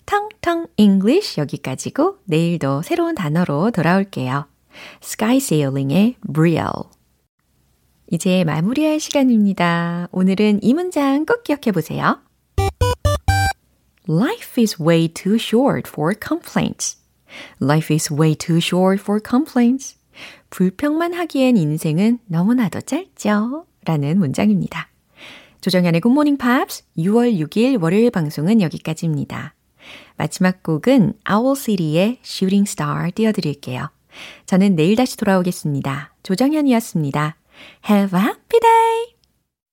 텅텅 0.06 0.66
English 0.76 1.40
여기까지고 1.40 2.18
내일도 2.24 2.82
새로운 2.82 3.14
단어로 3.14 3.70
돌아올게요. 3.70 4.46
Sky 5.02 5.36
Sailing의 5.36 6.16
Brielle. 6.32 6.90
이제 8.10 8.44
마무리할 8.44 9.00
시간입니다. 9.00 10.08
오늘은 10.12 10.62
이 10.62 10.74
문장 10.74 11.24
꼭 11.24 11.42
기억해 11.42 11.72
보세요. 11.72 12.20
Life 14.08 14.62
is 14.62 14.82
way 14.82 15.08
too 15.08 15.36
short 15.36 15.88
for 15.88 16.14
complaints. 16.14 17.03
Life 17.60 17.94
is 17.94 18.12
way 18.12 18.34
too 18.34 18.58
short 18.58 19.00
for 19.00 19.20
complaints. 19.26 19.96
불평만 20.50 21.14
하기엔 21.14 21.56
인생은 21.56 22.18
너무나도 22.26 22.82
짧죠. 22.82 23.66
라는 23.84 24.18
문장입니다. 24.18 24.88
조정연의 25.60 26.00
굿모닝 26.02 26.36
팝스 26.36 26.84
6월 26.98 27.38
6일 27.38 27.82
월요일 27.82 28.10
방송은 28.10 28.60
여기까지입니다. 28.60 29.54
마지막 30.16 30.62
곡은 30.62 31.14
Owl 31.30 31.56
City의 31.56 32.18
Shooting 32.22 32.68
Star 32.68 33.10
띄워드릴게요. 33.12 33.90
저는 34.46 34.76
내일 34.76 34.96
다시 34.96 35.16
돌아오겠습니다. 35.16 36.14
조정현이었습니다. 36.22 37.36
Have 37.88 38.18
a 38.18 38.24
happy 38.24 38.60
day! 38.60 39.13